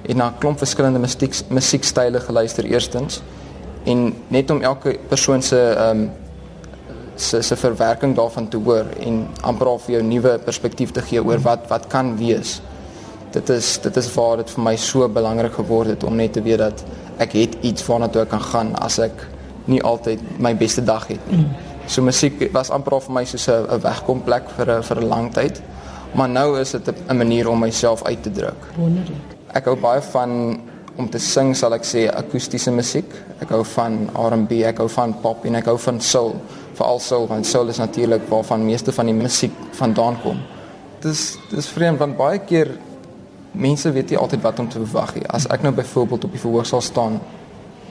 het 0.03 0.17
na 0.17 0.31
'n 0.31 0.39
klomp 0.41 0.59
verskillende 0.59 1.01
musiek 1.01 1.35
musiekstyle 1.51 2.21
geluister 2.21 2.65
eerstens 2.65 3.23
en 3.85 4.13
net 4.29 4.51
om 4.51 4.63
elke 4.63 4.99
persoon 5.09 5.43
se 5.43 5.61
um 5.91 6.11
se 7.17 7.43
se 7.43 7.57
verwerking 7.57 8.17
daarvan 8.17 8.49
te 8.49 8.57
hoor 8.57 8.87
en 9.01 9.27
amper 9.41 9.67
al 9.67 9.79
vir 9.79 9.95
jou 9.95 10.03
nuwe 10.03 10.39
perspektief 10.39 10.91
te 10.91 11.03
gee 11.03 11.25
oor 11.25 11.41
wat 11.45 11.69
wat 11.69 11.87
kan 11.87 12.17
wees. 12.17 12.61
Dit 13.33 13.49
is 13.49 13.79
dit 13.83 13.97
is 13.97 14.15
waar 14.15 14.37
dit 14.37 14.51
vir 14.51 14.63
my 14.63 14.77
so 14.77 15.09
belangrik 15.09 15.53
geword 15.53 15.89
het 15.95 16.05
om 16.05 16.17
net 16.17 16.33
te 16.33 16.43
weet 16.43 16.59
dat 16.59 16.85
ek 17.19 17.33
het 17.33 17.57
iets 17.61 17.87
waarna 17.87 18.09
toe 18.09 18.23
ek 18.23 18.29
kan 18.29 18.41
gaan 18.41 18.75
as 18.77 18.99
ek 18.99 19.27
nie 19.65 19.83
altyd 19.83 20.21
my 20.39 20.55
beste 20.57 20.85
dag 20.85 21.07
het 21.09 21.31
nie. 21.31 21.47
So 21.87 22.03
musiek 22.03 22.53
was 22.53 22.71
amper 22.71 22.99
al 22.99 23.01
vir 23.01 23.15
my 23.15 23.25
soos 23.25 23.49
'n 23.49 23.67
'n 23.69 23.81
wegkomplek 23.81 24.51
vir 24.57 24.71
'n 24.79 24.83
vir 24.83 24.99
'n 25.01 25.09
lang 25.09 25.33
tyd. 25.33 25.63
Maar 26.15 26.29
nou 26.29 26.61
is 26.61 26.71
dit 26.71 26.89
'n 27.09 27.17
manier 27.17 27.49
om 27.49 27.59
myself 27.59 28.03
uit 28.05 28.23
te 28.23 28.31
druk. 28.31 28.61
Wonderlik. 28.77 29.29
Ek 29.55 29.65
hou 29.65 29.77
baie 29.77 30.01
van 30.01 30.61
om 30.97 31.09
te 31.11 31.19
sing, 31.19 31.57
sal 31.57 31.75
ek 31.75 31.85
sê 31.85 32.09
akoestiese 32.09 32.71
musiek. 32.71 33.09
Ek 33.41 33.49
hou 33.49 33.65
van 33.65 34.11
R&B, 34.15 34.63
ek 34.63 34.79
hou 34.79 34.89
van 34.89 35.15
pop 35.21 35.45
en 35.45 35.55
ek 35.55 35.65
hou 35.65 35.79
van 35.79 36.01
soul, 36.01 36.35
veral 36.75 37.01
soul 37.01 37.27
want 37.27 37.47
soul 37.47 37.69
is 37.69 37.79
natuurlik 37.79 38.29
waarvan 38.29 38.65
meeste 38.65 38.93
van 38.93 39.07
die 39.07 39.15
musiek 39.15 39.53
vandaan 39.73 40.21
kom. 40.23 40.39
Dis 41.01 41.37
dis 41.51 41.67
vreemd 41.67 41.99
want 41.99 42.17
baie 42.17 42.39
keer 42.39 42.69
mense 43.53 43.93
weet 43.93 44.11
nie 44.11 44.19
altyd 44.19 44.43
wat 44.43 44.59
om 44.59 44.69
te 44.69 44.81
verwag 44.81 45.15
nie. 45.15 45.27
As 45.29 45.47
ek 45.53 45.63
nou 45.63 45.73
byvoorbeeld 45.77 46.25
op 46.25 46.33
die 46.33 46.41
verhoog 46.41 46.67
sal 46.67 46.81
staan 46.81 47.21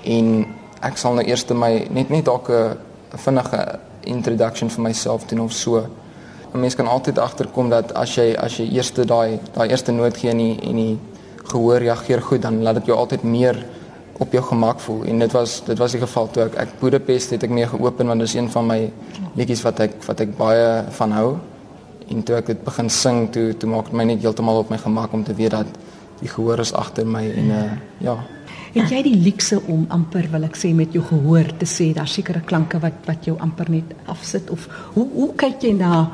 en 0.03 0.45
ek 0.81 0.97
sal 0.97 1.13
nou 1.13 1.25
eers 1.25 1.45
my 1.53 1.87
net 1.89 2.09
net 2.09 2.25
dalk 2.25 2.49
'n 2.49 2.77
vinnige 3.17 3.79
introduction 4.03 4.69
vir 4.69 4.83
myself 4.83 5.25
doen 5.25 5.41
of 5.41 5.51
so. 5.51 5.85
'n 6.53 6.59
Mens 6.59 6.75
kan 6.75 6.87
altyd 6.87 7.19
agterkom 7.19 7.69
dat 7.69 7.93
as 7.93 8.15
jy 8.15 8.35
as 8.35 8.57
jy 8.57 8.73
eers 8.73 8.91
daai 8.91 9.39
daai 9.53 9.69
eerste 9.69 9.91
noot 9.91 10.17
gee 10.17 10.29
en 10.29 10.37
die, 10.37 10.59
en 10.61 10.75
die 10.75 10.99
gehoor 11.43 11.79
reageer 11.79 12.21
goed, 12.21 12.41
dan 12.41 12.61
laat 12.63 12.75
dit 12.75 12.85
jou 12.85 12.97
altyd 12.97 13.23
meer 13.23 13.65
op 14.21 14.31
jou 14.31 14.43
gemak 14.43 14.79
voel 14.79 15.03
en 15.09 15.19
dit 15.19 15.31
was 15.31 15.61
dit 15.65 15.77
was 15.77 15.91
die 15.91 16.01
geval 16.01 16.27
toe 16.29 16.43
ek 16.43 16.55
ek 16.55 16.73
Budapest 16.79 17.33
het 17.33 17.43
ek 17.43 17.49
mee 17.49 17.67
geopen 17.67 18.07
want 18.07 18.19
dit 18.19 18.29
is 18.29 18.35
een 18.35 18.49
van 18.53 18.67
my 18.67 18.79
liedjies 19.35 19.63
wat 19.65 19.79
ek 19.79 19.95
wat 20.05 20.21
ek 20.21 20.35
baie 20.37 20.83
van 20.97 21.15
hou 21.17 21.29
en 22.11 22.23
toe 22.27 22.37
ek 22.41 22.51
dit 22.51 22.63
begin 22.65 22.89
sing 22.89 23.25
toe 23.33 23.51
toe 23.57 23.69
maak 23.69 23.89
dit 23.89 23.97
my 23.97 24.05
net 24.09 24.21
heeltemal 24.23 24.61
op 24.63 24.69
my 24.73 24.77
gemak 24.81 25.13
om 25.13 25.23
te 25.23 25.35
weet 25.37 25.55
dat 25.55 25.79
die 26.21 26.29
gehoor 26.29 26.61
is 26.61 26.73
agter 26.77 27.07
my 27.07 27.23
en 27.25 27.49
uh, 27.55 27.63
ja. 28.05 28.15
Het 28.71 28.91
jy 28.93 29.01
die 29.03 29.17
luukse 29.19 29.57
om 29.67 29.83
amper 29.91 30.29
wil 30.31 30.45
ek 30.47 30.55
sê 30.55 30.71
met 30.75 30.93
jou 30.95 31.03
gehoor 31.03 31.49
te 31.59 31.67
sê 31.67 31.89
daar 31.97 32.07
sekere 32.07 32.43
klanke 32.47 32.79
wat 32.83 33.01
wat 33.09 33.25
jou 33.27 33.35
amper 33.43 33.71
net 33.73 33.95
afsit? 34.11 34.51
Of 34.53 34.67
hoe 34.93 35.07
hoe 35.15 35.31
kyk 35.35 35.65
jy 35.67 35.73
na 35.79 36.05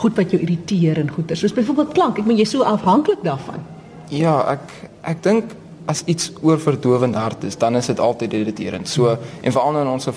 goed 0.00 0.16
wat 0.18 0.32
jou 0.32 0.40
irriteer 0.40 0.98
en 1.02 1.12
goeie? 1.12 1.36
Soos 1.38 1.54
byvoorbeeld 1.54 1.94
klank 1.94 2.18
ek 2.18 2.26
meen 2.26 2.40
jy 2.40 2.48
so 2.50 2.66
afhanklik 2.66 3.22
daarvan. 3.26 3.62
Ja 4.10 4.40
ek 4.56 4.74
ek 5.12 5.22
dink 5.26 5.54
as 5.90 6.02
iets 6.10 6.32
oorverdowend 6.42 7.16
hard 7.18 7.44
is 7.46 7.58
dan 7.58 7.78
is 7.78 7.90
dit 7.92 8.00
altyd 8.00 8.34
irriterend. 8.40 8.88
So 8.88 9.14
en 9.14 9.54
veral 9.54 9.76
nou 9.76 9.84
in 9.86 9.94
ons 9.94 10.10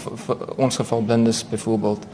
ons 0.58 0.82
geval 0.82 1.06
blindes 1.06 1.44
byvoorbeeld 1.52 2.08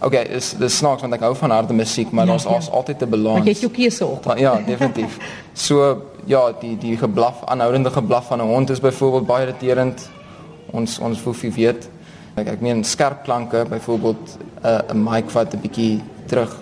Okay, 0.00 0.22
is 0.32 0.54
dis 0.56 0.76
snaaks 0.80 1.02
want 1.04 1.12
ek 1.12 1.24
hou 1.26 1.34
van 1.36 1.52
harde 1.52 1.74
musiek, 1.76 2.10
maar 2.10 2.26
ja, 2.26 2.32
daar's 2.32 2.66
ja. 2.66 2.72
altyd 2.72 3.02
'n 3.02 3.10
balans. 3.10 3.36
Want 3.36 3.44
jy 3.44 3.52
het 3.52 3.60
jou 3.60 3.72
keuse 3.72 4.06
op. 4.06 4.32
Ja, 4.38 4.60
definitief. 4.66 5.18
So 5.52 6.02
ja, 6.24 6.52
die 6.60 6.78
die 6.78 6.96
geblaf, 6.96 7.44
aanhoudende 7.44 7.90
geblaf 7.90 8.26
van 8.26 8.40
'n 8.40 8.48
hond 8.48 8.70
is 8.70 8.80
byvoorbeeld 8.80 9.26
baie 9.26 9.46
irriterend. 9.46 10.08
Ons 10.70 10.98
ons 10.98 11.18
foefie 11.18 11.52
weet. 11.52 11.88
Ek 12.34 12.46
ek 12.46 12.60
meen 12.60 12.84
skerp 12.84 13.24
klanke, 13.24 13.64
byvoorbeeld 13.68 14.38
'n 14.62 14.66
uh, 14.66 14.94
'n 14.94 15.02
mic 15.02 15.30
wat 15.30 15.54
'n 15.54 15.60
bietjie 15.60 16.00
terug 16.26 16.56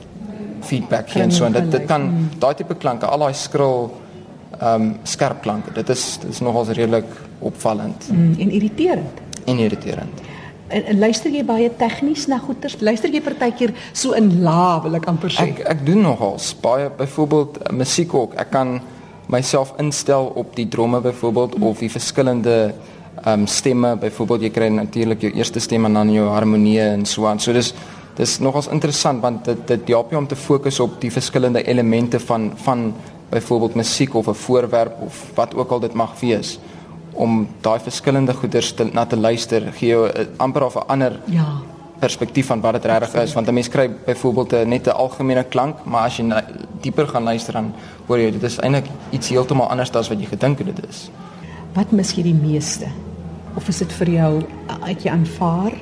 feedback 0.60 1.10
gee 1.10 1.22
en 1.22 1.32
so 1.32 1.44
en 1.44 1.52
dit 1.52 1.70
dit 1.70 1.84
kan 1.84 2.02
mm. 2.02 2.28
daai 2.38 2.54
tipe 2.54 2.74
klanke, 2.74 3.06
al 3.06 3.18
daai 3.18 3.34
skril 3.34 3.90
ehm 4.58 4.82
um, 4.82 4.96
skerp 5.02 5.42
klanke. 5.42 5.72
Dit 5.72 5.88
is 5.88 6.18
dit 6.20 6.30
is 6.30 6.40
nogals 6.40 6.68
redelik 6.68 7.06
opvallend. 7.38 8.08
Mm, 8.10 8.34
en 8.38 8.50
irriterend. 8.50 9.20
En 9.44 9.58
irriterend. 9.58 10.20
En, 10.68 10.84
en 10.84 10.98
luister 11.00 11.32
jy 11.32 11.42
baie 11.48 11.70
tegnies 11.80 12.26
na 12.28 12.38
goeters? 12.42 12.76
Luister 12.84 13.12
jy 13.12 13.22
partykeer 13.24 13.72
so 13.96 14.16
in 14.18 14.42
la, 14.44 14.78
wil 14.84 14.98
ek 14.98 15.08
amper 15.08 15.32
sê? 15.32 15.48
Ek 15.48 15.62
ek 15.76 15.84
doen 15.86 16.02
nogals 16.04 16.52
baie 16.62 16.90
byvoorbeeld 16.98 17.60
uh, 17.62 17.72
musiek 17.76 18.14
ook. 18.14 18.36
Ek 18.40 18.52
kan 18.52 18.78
myself 19.32 19.74
instel 19.80 20.30
op 20.40 20.54
die 20.56 20.68
drome 20.68 21.00
byvoorbeeld 21.04 21.58
mm. 21.58 21.68
of 21.70 21.84
die 21.84 21.92
verskillende 21.92 22.56
ehm 23.18 23.42
um, 23.42 23.46
stemme 23.50 23.96
byvoorbeeld 23.98 24.44
jy 24.46 24.50
kry 24.54 24.68
natuurlik 24.70 25.24
jou 25.26 25.32
eerste 25.34 25.60
stem 25.60 25.88
en 25.88 25.96
dan 25.98 26.12
jou 26.14 26.28
harmonie 26.30 26.78
en 26.84 27.06
so 27.06 27.26
aan. 27.26 27.40
So 27.42 27.52
dis 27.56 27.72
dis 28.18 28.38
nogals 28.42 28.68
interessant 28.74 29.22
want 29.22 29.44
dit 29.48 29.64
dit 29.66 29.92
help 29.94 30.12
jou 30.12 30.20
om 30.20 30.28
te 30.28 30.38
fokus 30.38 30.80
op 30.84 31.00
die 31.02 31.10
verskillende 31.10 31.64
elemente 31.66 32.20
van 32.20 32.52
van 32.64 32.92
byvoorbeeld 33.30 33.74
musiek 33.74 34.14
of 34.14 34.28
'n 34.28 34.34
voorwerp 34.44 35.00
of 35.06 35.24
wat 35.34 35.54
ook 35.54 35.70
al 35.70 35.80
dit 35.80 35.94
mag 35.94 36.20
wees 36.20 36.58
om 37.18 37.46
daai 37.64 37.78
verskillende 37.82 38.34
goeders 38.34 38.72
te, 38.78 38.86
na 38.92 39.04
te 39.06 39.16
luister 39.18 39.66
gee 39.78 39.90
jou 39.90 40.06
uh, 40.06 40.26
amper 40.38 40.64
of 40.64 40.76
'n 40.76 40.86
ander 40.94 41.20
ja. 41.26 41.46
perspektief 41.98 42.46
van 42.46 42.60
wat 42.60 42.72
dit 42.72 42.84
regtig 42.84 43.14
is. 43.22 43.34
Want 43.34 43.48
'n 43.48 43.54
mens 43.54 43.68
kry 43.68 43.90
byvoorbeeld 44.06 44.52
'n 44.52 44.68
net 44.68 44.86
'n 44.86 44.90
algemene 44.90 45.44
klank 45.44 45.84
maar 45.84 46.06
as 46.06 46.16
jy 46.16 46.24
dieper 46.80 47.08
gaan 47.08 47.22
luister 47.22 47.52
dan 47.52 47.72
hoor 48.06 48.18
jy 48.18 48.30
dit 48.30 48.42
is 48.42 48.58
eintlik 48.58 48.86
iets 49.10 49.28
heeltemal 49.28 49.68
anders 49.68 49.92
as 49.92 50.08
wat 50.08 50.20
jy 50.20 50.26
gedink 50.26 50.58
het 50.58 50.76
dit 50.76 50.88
is. 50.88 51.10
Wat 51.74 51.90
mis 51.90 52.12
jy 52.12 52.22
die 52.22 52.34
meeste? 52.34 52.86
Of 53.56 53.68
is 53.68 53.78
dit 53.78 53.92
vir 53.92 54.08
jou 54.08 54.42
uit 54.80 55.02
jy 55.02 55.10
aanvaar? 55.10 55.72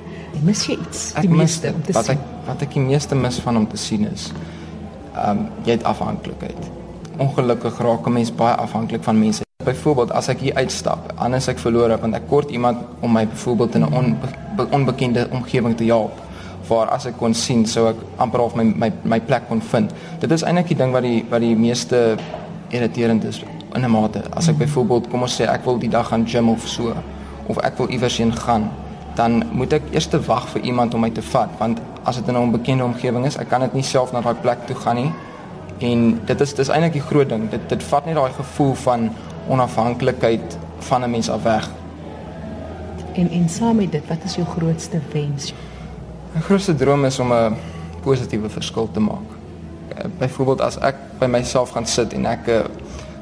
Mis 0.42 0.66
jy 0.66 0.79
iets? 0.88 1.12
Die 1.12 1.29
ek 1.29 1.37
meeste 1.37 1.72
om 1.75 1.83
te 1.83 1.92
wat 1.92 2.05
sien? 2.05 2.14
ek 2.14 2.46
wat 2.46 2.62
ek 2.62 2.72
die 2.72 2.81
meeste 2.81 3.14
mis 3.14 3.38
van 3.38 3.57
om 3.57 3.66
te 3.68 3.77
sien 3.77 4.12
is 4.12 4.33
ehm 5.14 5.31
um, 5.31 5.49
jy 5.64 5.70
het 5.70 5.85
afhanklikheid. 5.85 6.70
Ongelukkig 7.18 7.79
raak 7.79 8.07
'n 8.07 8.12
mens 8.12 8.35
baie 8.35 8.55
afhanklik 8.55 9.03
van 9.03 9.18
mense 9.18 9.46
byvoorbeeld 9.66 10.12
as 10.16 10.31
ek 10.33 10.44
hier 10.46 10.55
uitstap, 10.55 11.11
anders 11.16 11.48
ek 11.52 11.59
verloor 11.62 11.92
want 12.00 12.14
ek 12.14 12.29
kort 12.31 12.52
iemand 12.55 12.79
om 13.05 13.12
my 13.12 13.26
byvoorbeeld 13.26 13.74
in 13.79 13.85
'n 13.85 13.92
onbe 13.92 14.68
onbekende 14.70 15.29
omgewing 15.33 15.76
te 15.76 15.85
help 15.85 16.22
waar 16.68 16.88
as 16.90 17.07
ek 17.07 17.18
kon 17.18 17.35
sien 17.35 17.66
sou 17.66 17.87
ek 17.88 17.96
amper 18.22 18.40
of 18.40 18.55
my 18.59 18.64
my 18.64 18.92
my 19.05 19.20
plek 19.20 19.48
kon 19.48 19.61
vind. 19.61 19.92
Dit 20.20 20.31
is 20.31 20.42
eintlik 20.42 20.68
die 20.68 20.76
ding 20.76 20.92
wat 20.92 21.02
die 21.02 21.24
wat 21.31 21.40
die 21.40 21.57
meeste 21.57 22.16
irriterend 22.70 23.24
is 23.24 23.42
in 23.74 23.85
'n 23.85 23.90
mate. 23.90 24.22
As 24.31 24.48
ek 24.48 24.59
byvoorbeeld 24.59 25.11
kom 25.11 25.22
ons 25.22 25.40
sê 25.40 25.46
ek 25.46 25.64
wil 25.64 25.79
die 25.79 25.90
dag 25.90 26.09
gaan 26.09 26.26
gym 26.26 26.48
of 26.48 26.66
so 26.68 26.94
of 27.46 27.59
ek 27.59 27.79
wil 27.79 27.88
iewers 27.88 28.16
heen 28.18 28.33
gaan, 28.33 28.70
dan 29.14 29.44
moet 29.52 29.72
ek 29.72 29.83
eers 29.92 30.07
te 30.07 30.20
wag 30.20 30.48
vir 30.48 30.62
iemand 30.62 30.94
om 30.94 31.00
my 31.00 31.11
te 31.11 31.22
vat 31.22 31.50
want 31.59 31.81
as 32.05 32.16
dit 32.16 32.29
in 32.29 32.35
'n 32.35 32.40
onbekende 32.40 32.85
omgewing 32.85 33.26
is, 33.26 33.37
ek 33.37 33.48
kan 33.48 33.61
dit 33.61 33.74
nie 33.74 33.83
self 33.83 34.12
na 34.12 34.20
daai 34.20 34.35
plek 34.35 34.66
toe 34.66 34.76
gaan 34.76 34.96
nie. 34.96 35.12
En 35.79 36.20
dit 36.24 36.40
is 36.40 36.55
dis 36.55 36.68
eintlik 36.68 36.92
die 36.92 37.07
groot 37.09 37.29
ding. 37.29 37.50
Dit 37.50 37.68
dit 37.68 37.83
vat 37.83 38.07
net 38.07 38.14
daai 38.14 38.33
gevoel 38.33 38.74
van 38.74 39.11
onafhanklikheid 39.49 40.59
van 40.79 41.03
'n 41.03 41.11
mens 41.11 41.31
af 41.31 41.43
weg. 41.43 41.71
En 43.13 43.31
en 43.31 43.49
saam 43.49 43.77
met 43.77 43.93
dit, 43.93 44.03
wat 44.09 44.19
is 44.25 44.35
jou 44.35 44.47
grootste 44.47 45.01
wens? 45.13 45.55
My 46.33 46.41
grootste 46.41 46.75
droom 46.75 47.05
is 47.05 47.19
om 47.19 47.33
'n 47.33 47.57
positiewe 48.03 48.49
verskil 48.49 48.89
te 48.93 49.01
maak. 49.01 49.29
Eh, 49.89 50.05
byvoorbeeld 50.19 50.61
as 50.61 50.79
ek 50.79 50.95
by 51.19 51.27
myself 51.27 51.71
gaan 51.71 51.87
sit 51.87 52.13
en 52.13 52.27
ek 52.27 52.47
eh, 52.47 52.61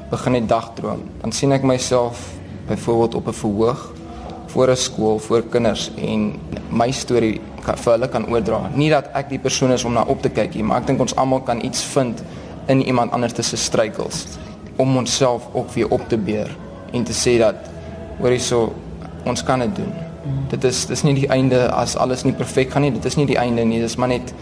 begin 0.09 0.35
'n 0.35 0.47
dag 0.47 0.71
droom, 0.73 1.01
dan 1.21 1.31
sien 1.31 1.51
ek 1.51 1.63
myself 1.63 2.33
byvoorbeeld 2.67 3.15
op 3.15 3.27
'n 3.27 3.33
verhoog 3.33 3.93
voor 4.45 4.69
'n 4.69 4.75
skool 4.75 5.19
vir 5.19 5.41
kinders 5.41 5.91
en 5.95 6.39
my 6.69 6.91
storie 6.91 7.41
vir 7.61 7.91
hulle 7.91 8.07
kan 8.07 8.27
oordra. 8.27 8.69
Nie 8.73 8.89
dat 8.89 9.09
ek 9.13 9.29
die 9.29 9.39
persoon 9.39 9.71
is 9.71 9.83
om 9.83 9.93
na 9.93 10.03
op 10.03 10.21
te 10.21 10.29
kyk 10.29 10.53
nie, 10.53 10.63
maar 10.63 10.77
ek 10.77 10.87
dink 10.87 10.99
ons 10.99 11.15
almal 11.15 11.41
kan 11.41 11.65
iets 11.65 11.83
vind 11.83 12.23
in 12.65 12.81
iemand 12.81 13.11
anders 13.11 13.47
se 13.49 13.57
struikels 13.57 14.25
om 14.75 14.97
onsself 14.97 15.47
ook 15.53 15.71
weer 15.71 15.89
op 15.89 16.09
te 16.09 16.17
beer 16.17 16.49
en 16.91 17.03
te 17.03 17.13
sê 17.13 17.37
dat 17.39 17.55
hoor 18.19 18.29
hierso 18.29 18.73
ons 19.25 19.43
kan 19.43 19.59
dit 19.59 19.75
doen. 19.75 19.93
Dit 20.49 20.63
is 20.63 20.85
dis 20.89 21.03
nie 21.05 21.13
die 21.17 21.29
einde 21.33 21.67
as 21.71 21.95
alles 21.97 22.23
nie 22.23 22.33
perfek 22.33 22.71
gaan 22.73 22.85
nie. 22.85 22.91
Dit 22.93 23.05
is 23.05 23.17
nie 23.19 23.25
die 23.29 23.37
einde 23.37 23.65
nie. 23.65 23.81
Dis 23.81 23.95
maar 23.95 24.13
net 24.13 24.33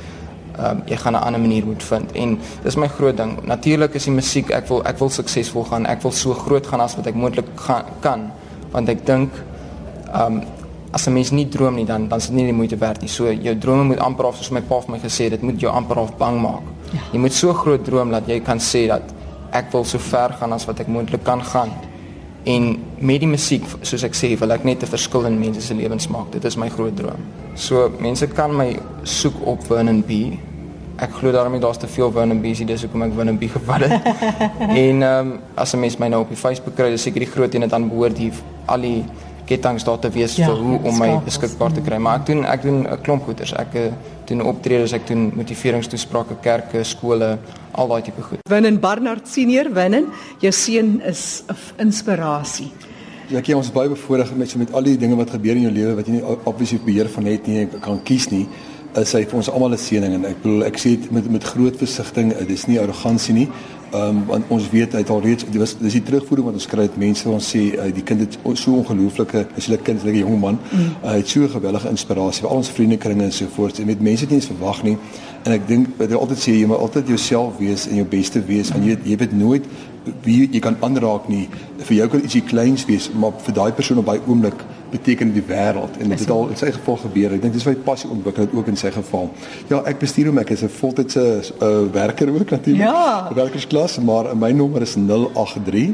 ehm 0.53 0.77
uh, 0.77 0.85
jy 0.85 0.97
gaan 1.01 1.15
'n 1.17 1.23
ander 1.25 1.41
manier 1.41 1.65
moet 1.65 1.83
vind. 1.83 2.11
En 2.11 2.39
dis 2.63 2.75
my 2.75 2.87
groot 2.87 3.17
ding. 3.17 3.37
Natuurlik 3.43 3.93
is 3.93 4.03
die 4.03 4.13
musiek 4.13 4.49
ek 4.49 4.67
wil 4.67 4.83
ek 4.85 4.99
wil 4.99 5.09
suksesvol 5.09 5.63
gaan. 5.63 5.85
Ek 5.85 6.01
wil 6.01 6.11
so 6.11 6.33
groot 6.33 6.67
gaan 6.67 6.79
as 6.79 6.95
wat 6.95 7.07
ek 7.07 7.15
moontlik 7.15 7.47
kan 7.99 8.31
want 8.71 8.89
ek 8.89 9.05
dink 9.05 9.31
ehm 10.13 10.25
um, 10.25 10.43
as 10.91 11.07
'n 11.07 11.13
mens 11.13 11.31
nie 11.31 11.49
droom 11.49 11.75
nie 11.75 11.85
dan 11.85 12.07
dan 12.07 12.19
is 12.19 12.27
dit 12.27 12.35
nie 12.35 12.45
die 12.45 12.53
moeite 12.53 12.77
werd 12.77 13.01
nie. 13.01 13.09
So 13.09 13.31
jou 13.31 13.57
drome 13.57 13.83
moet 13.83 13.99
amper 13.99 14.25
of 14.25 14.35
soos 14.35 14.51
my 14.51 14.61
pa 14.61 14.79
vir 14.81 14.91
my 14.91 14.99
gesê 14.99 15.23
het, 15.23 15.31
dit 15.31 15.41
moet 15.41 15.59
jou 15.59 15.71
amper 15.71 15.97
of 15.97 16.17
bang 16.17 16.41
maak. 16.41 16.61
Ja. 16.91 16.99
Jy 17.11 17.19
moet 17.19 17.33
so 17.33 17.53
groot 17.53 17.85
droom 17.85 18.11
dat 18.11 18.27
jy 18.27 18.39
kan 18.39 18.59
sê 18.59 18.87
dat 18.87 19.01
ek 19.53 19.71
wil 19.71 19.85
so 19.85 20.01
ver 20.01 20.33
gaan 20.39 20.53
as 20.55 20.65
wat 20.65 20.79
ek 20.83 20.87
moontlik 20.91 21.23
kan 21.23 21.43
gaan. 21.43 21.71
En 22.43 22.73
met 22.99 23.21
die 23.23 23.29
musiek, 23.29 23.63
soos 23.87 24.03
ek 24.03 24.17
sê, 24.17 24.33
wil 24.39 24.51
ek 24.51 24.65
net 24.67 24.83
'n 24.83 24.91
verskil 24.91 25.25
in 25.25 25.39
mense 25.39 25.61
se 25.61 25.73
lewens 25.73 26.07
maak. 26.07 26.31
Dit 26.31 26.45
is 26.45 26.57
my 26.57 26.69
groot 26.69 26.95
droom. 26.95 27.21
So 27.55 27.91
mense 27.99 28.27
kan 28.27 28.55
my 28.55 28.79
soek 29.03 29.33
op 29.45 29.63
Vernon 29.63 30.03
B. 30.03 30.11
Ek 30.97 31.11
glo 31.11 31.31
daarmee 31.31 31.59
daar's 31.59 31.77
te 31.77 31.87
veel 31.87 32.11
Vernon 32.11 32.41
B's, 32.41 32.65
dis 32.65 32.81
hoekom 32.81 33.01
ek 33.01 33.13
Vernon 33.15 33.37
B 33.37 33.43
gevat 33.43 33.81
het. 33.81 33.91
en 34.85 35.01
ehm 35.01 35.31
um, 35.31 35.39
as 35.55 35.73
'n 35.73 35.79
mens 35.79 35.97
my 35.97 36.07
nou 36.07 36.21
op 36.21 36.29
die 36.29 36.37
Facebook 36.37 36.75
kry, 36.75 36.89
dis 36.89 37.01
seker 37.01 37.19
die 37.19 37.31
groot 37.31 37.53
een 37.53 37.63
en 37.63 37.69
dan 37.69 37.89
behoort 37.89 38.15
die 38.15 38.31
al 38.65 38.81
die 38.81 39.05
ketTINGS 39.45 39.83
daar 39.83 39.99
te 39.99 40.09
wees 40.09 40.35
ja, 40.35 40.47
vir 40.47 40.55
hoe 40.57 40.79
om 40.83 40.97
my 40.97 41.19
beskikbaar 41.25 41.71
te 41.71 41.81
kry. 41.81 41.97
Maar 41.97 42.19
ek 42.19 42.25
doen 42.25 42.45
ek 42.45 42.61
doen 42.61 42.87
'n 42.87 43.01
klomp 43.01 43.23
goeders. 43.23 43.53
Ek 43.53 43.75
eh, 43.75 43.91
doen 44.27 44.41
optredes, 44.41 44.93
ek 44.93 45.07
doen 45.07 45.31
motiveringstoesprake, 45.35 46.39
kerke, 46.41 46.83
skole, 46.83 47.37
al 47.71 47.87
daai 47.87 48.01
tipe 48.01 48.21
goed. 48.21 48.39
Winnen 48.49 48.79
Barnard 48.79 49.27
senior 49.27 49.69
Winnen, 49.73 50.11
jou 50.39 50.51
seun 50.51 51.01
is 51.01 51.43
'n 51.49 51.87
inspirasie. 51.87 52.71
Ja, 53.29 53.39
ek 53.39 53.55
ons 53.55 53.71
baie 53.71 53.89
bevoorreg 53.89 54.35
met 54.35 54.49
so 54.49 54.59
met 54.59 54.73
al 54.73 54.83
die 54.83 54.97
dinge 54.97 55.15
wat 55.15 55.29
gebeur 55.29 55.55
in 55.55 55.61
jou 55.61 55.71
lewe 55.71 55.95
wat 55.95 56.07
jy 56.07 56.13
nie 56.13 56.23
obviously 56.45 56.79
beheer 56.85 57.09
van 57.09 57.25
het 57.25 57.47
nie, 57.47 57.67
kan 57.81 58.03
kies 58.03 58.29
nie. 58.29 58.47
Is 58.95 59.13
hy 59.13 59.23
vir 59.25 59.35
ons 59.35 59.49
almal 59.49 59.73
'n 59.73 59.77
seëning 59.77 60.13
en 60.13 60.25
ek 60.25 60.41
bedoel 60.43 60.63
ek 60.65 60.77
sê 60.77 60.89
dit 60.99 61.11
met 61.11 61.31
met 61.31 61.43
groot 61.43 61.75
versigtiging, 61.75 62.37
dit 62.37 62.49
is 62.51 62.67
nie 62.67 62.79
arrogansie 62.79 63.33
nie. 63.33 63.49
Ehm 63.93 64.09
um, 64.09 64.25
want 64.25 64.45
ons 64.49 64.69
weet 64.69 64.95
hy 64.95 65.03
het 65.03 65.09
al 65.13 65.19
reeds 65.21 65.45
dit 65.45 65.59
was 65.61 65.75
dis 65.77 65.93
die 65.93 66.01
terugvoering 66.01 66.47
wat 66.47 66.55
ons 66.57 66.65
kry 66.69 66.87
uit 66.87 66.95
mense 66.97 67.27
wat 67.27 67.35
ons 67.37 67.49
sê 67.53 67.59
uh, 67.75 67.83
die 67.93 68.01
kind 68.01 68.23
het 68.23 68.37
so 68.57 68.73
ongelooflike 68.79 69.43
is 69.59 69.67
hulle 69.67 69.77
kind, 69.85 70.01
hulle 70.01 70.15
jong 70.17 70.39
man. 70.41 70.57
Mm. 70.71 70.87
Uh, 71.03 71.11
het 71.19 71.29
so 71.29 71.43
'n 71.45 71.51
gewellige 71.53 71.89
inspirasie 71.89 72.41
vir 72.41 72.49
al 72.49 72.63
ons 72.63 72.71
vriendekringe 72.73 73.23
en 73.23 73.31
so 73.31 73.45
voort. 73.55 73.79
En 73.79 73.85
met 73.85 74.01
mense 74.01 74.25
wat 74.25 74.29
nie 74.29 74.39
eens 74.39 74.49
verwag 74.49 74.83
nie. 74.83 74.97
En 75.43 75.51
ek 75.51 75.67
dink 75.67 75.87
wat 75.97 76.09
jy 76.09 76.17
altyd 76.17 76.39
sê 76.39 76.51
jy 76.57 76.65
moet 76.65 76.77
altyd 76.77 77.07
jouself 77.07 77.57
wees 77.57 77.87
en 77.87 77.95
jou 77.95 78.05
beste 78.05 78.41
wees 78.45 78.71
want 78.71 78.85
jy 78.85 78.97
jy 79.03 79.17
weet 79.17 79.37
nooit 79.37 79.65
wie 80.23 80.49
jy 80.51 80.59
kan 80.59 80.77
aanraak 80.79 81.29
nie. 81.29 81.47
Vir 81.77 81.97
jou 81.97 82.07
kan 82.07 82.21
ietsie 82.21 82.41
kleins 82.41 82.85
wees, 82.85 83.11
maar 83.13 83.31
vir 83.45 83.53
daai 83.53 83.71
persoon 83.71 83.97
op 83.97 84.05
daai 84.05 84.19
oomblik 84.27 84.65
beteken 84.93 85.31
die 85.33 85.43
wêreld 85.47 85.97
en 85.99 86.09
dit 86.13 86.19
het 86.21 86.29
al 86.33 86.47
in 86.53 86.57
sy 86.59 86.69
geval 86.75 86.97
gebeur. 87.01 87.33
Ek 87.35 87.41
dink 87.43 87.53
dis 87.57 87.65
wat 87.67 87.81
passie 87.85 88.09
ontwikkel 88.13 88.43
het 88.45 88.53
ook 88.55 88.67
in 88.71 88.77
sy 88.79 88.91
geval. 88.93 89.29
Ja, 89.71 89.81
ek 89.89 89.99
bestuur 90.03 90.27
hom 90.29 90.37
ek 90.41 90.49
is 90.55 90.63
'n 90.63 90.69
voltydse 90.69 91.23
uh, 91.61 91.67
werker 91.93 92.29
ook 92.33 92.49
natuurlik. 92.49 92.81
Ja. 92.87 93.29
Werkersklas, 93.35 93.99
maar 93.99 94.37
my 94.37 94.51
nommer 94.51 94.81
is 94.81 94.95
083 94.95 95.93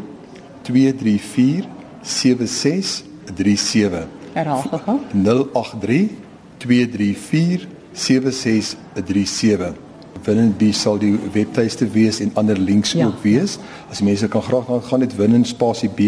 234 0.64 1.66
7637. 2.02 4.08
Herhaal 4.34 4.64
gou. 4.86 4.98
083 5.14 6.10
234 6.58 7.68
7637. 7.94 9.74
Winnenb 10.24 10.62
sal 10.76 10.98
die 11.00 11.16
webtuiste 11.32 11.88
wees 11.90 12.20
en 12.20 12.32
ander 12.36 12.58
links 12.58 12.92
Ja. 12.92 13.06
ook 13.06 13.22
wees. 13.24 13.58
As 13.90 14.02
mense 14.02 14.28
kan 14.28 14.42
graag 14.42 14.66
gaan 14.66 14.82
gaan 14.84 15.00
net 15.00 15.16
winnen 15.16 15.46
spasie 15.46 15.90
B, 15.90 16.00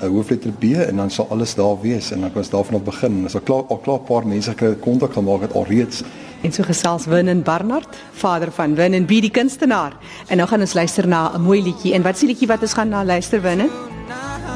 'n 0.00 0.06
hoofletter 0.06 0.50
B 0.50 0.62
en 0.62 0.96
dan 0.96 1.10
sal 1.10 1.26
alles 1.30 1.54
daar 1.54 1.80
wees 1.80 2.10
en 2.10 2.20
dan 2.20 2.30
kan 2.32 2.38
ons 2.38 2.50
daarvan 2.50 2.74
af 2.74 2.82
begin. 2.82 3.24
As 3.24 3.34
al 3.34 3.40
klaar 3.40 3.64
al 3.68 3.78
klaar 3.78 3.98
'n 3.98 4.04
paar 4.04 4.26
mense 4.26 4.54
kry 4.54 4.74
kontak 4.74 5.12
gemaak 5.12 5.40
het 5.40 5.54
alreeds. 5.54 6.02
En 6.40 6.52
so 6.52 6.62
gesels 6.62 7.06
Winnen 7.06 7.42
Barnard, 7.42 7.96
vader 8.12 8.52
van 8.52 8.74
Winnen 8.74 9.04
B 9.04 9.08
die 9.08 9.30
kunstenaar. 9.30 9.92
En 10.26 10.36
nou 10.36 10.48
gaan 10.48 10.60
ons 10.60 10.74
luister 10.74 11.08
na 11.08 11.32
'n 11.34 11.40
mooi 11.40 11.62
liedjie. 11.62 11.92
En 11.94 12.02
wat 12.02 12.14
is 12.14 12.20
die 12.20 12.28
liedjie 12.28 12.46
wat 12.48 12.60
ons 12.60 12.72
gaan 12.72 12.88
na 12.88 13.04
luister 13.04 13.42
Winnen? 13.42 13.70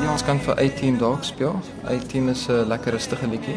Ja, 0.02 0.12
ons 0.12 0.24
kan 0.24 0.40
vir 0.40 0.54
18 0.54 0.98
dae 0.98 1.16
speel. 1.20 1.60
18 1.84 2.28
is 2.28 2.46
'n 2.48 2.66
lekker 2.68 2.92
rustige 2.92 3.28
liedjie. 3.28 3.56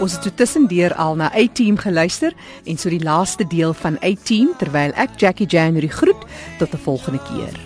Ons 0.00 0.12
het 0.12 0.22
toe 0.22 0.34
tussendeur 0.34 0.94
al 0.94 1.14
na 1.14 1.32
A-Team 1.36 1.76
geluister 1.76 2.32
en 2.64 2.78
so 2.78 2.88
die 2.88 3.02
laaste 3.02 3.46
deel 3.46 3.74
van 3.74 3.98
A-Team 4.04 4.54
terwyl 4.58 4.92
ek 4.96 5.10
Jackie 5.16 5.46
January 5.46 5.88
groet 5.88 6.24
tot 6.58 6.72
'n 6.72 6.78
volgende 6.78 7.20
keer. 7.28 7.60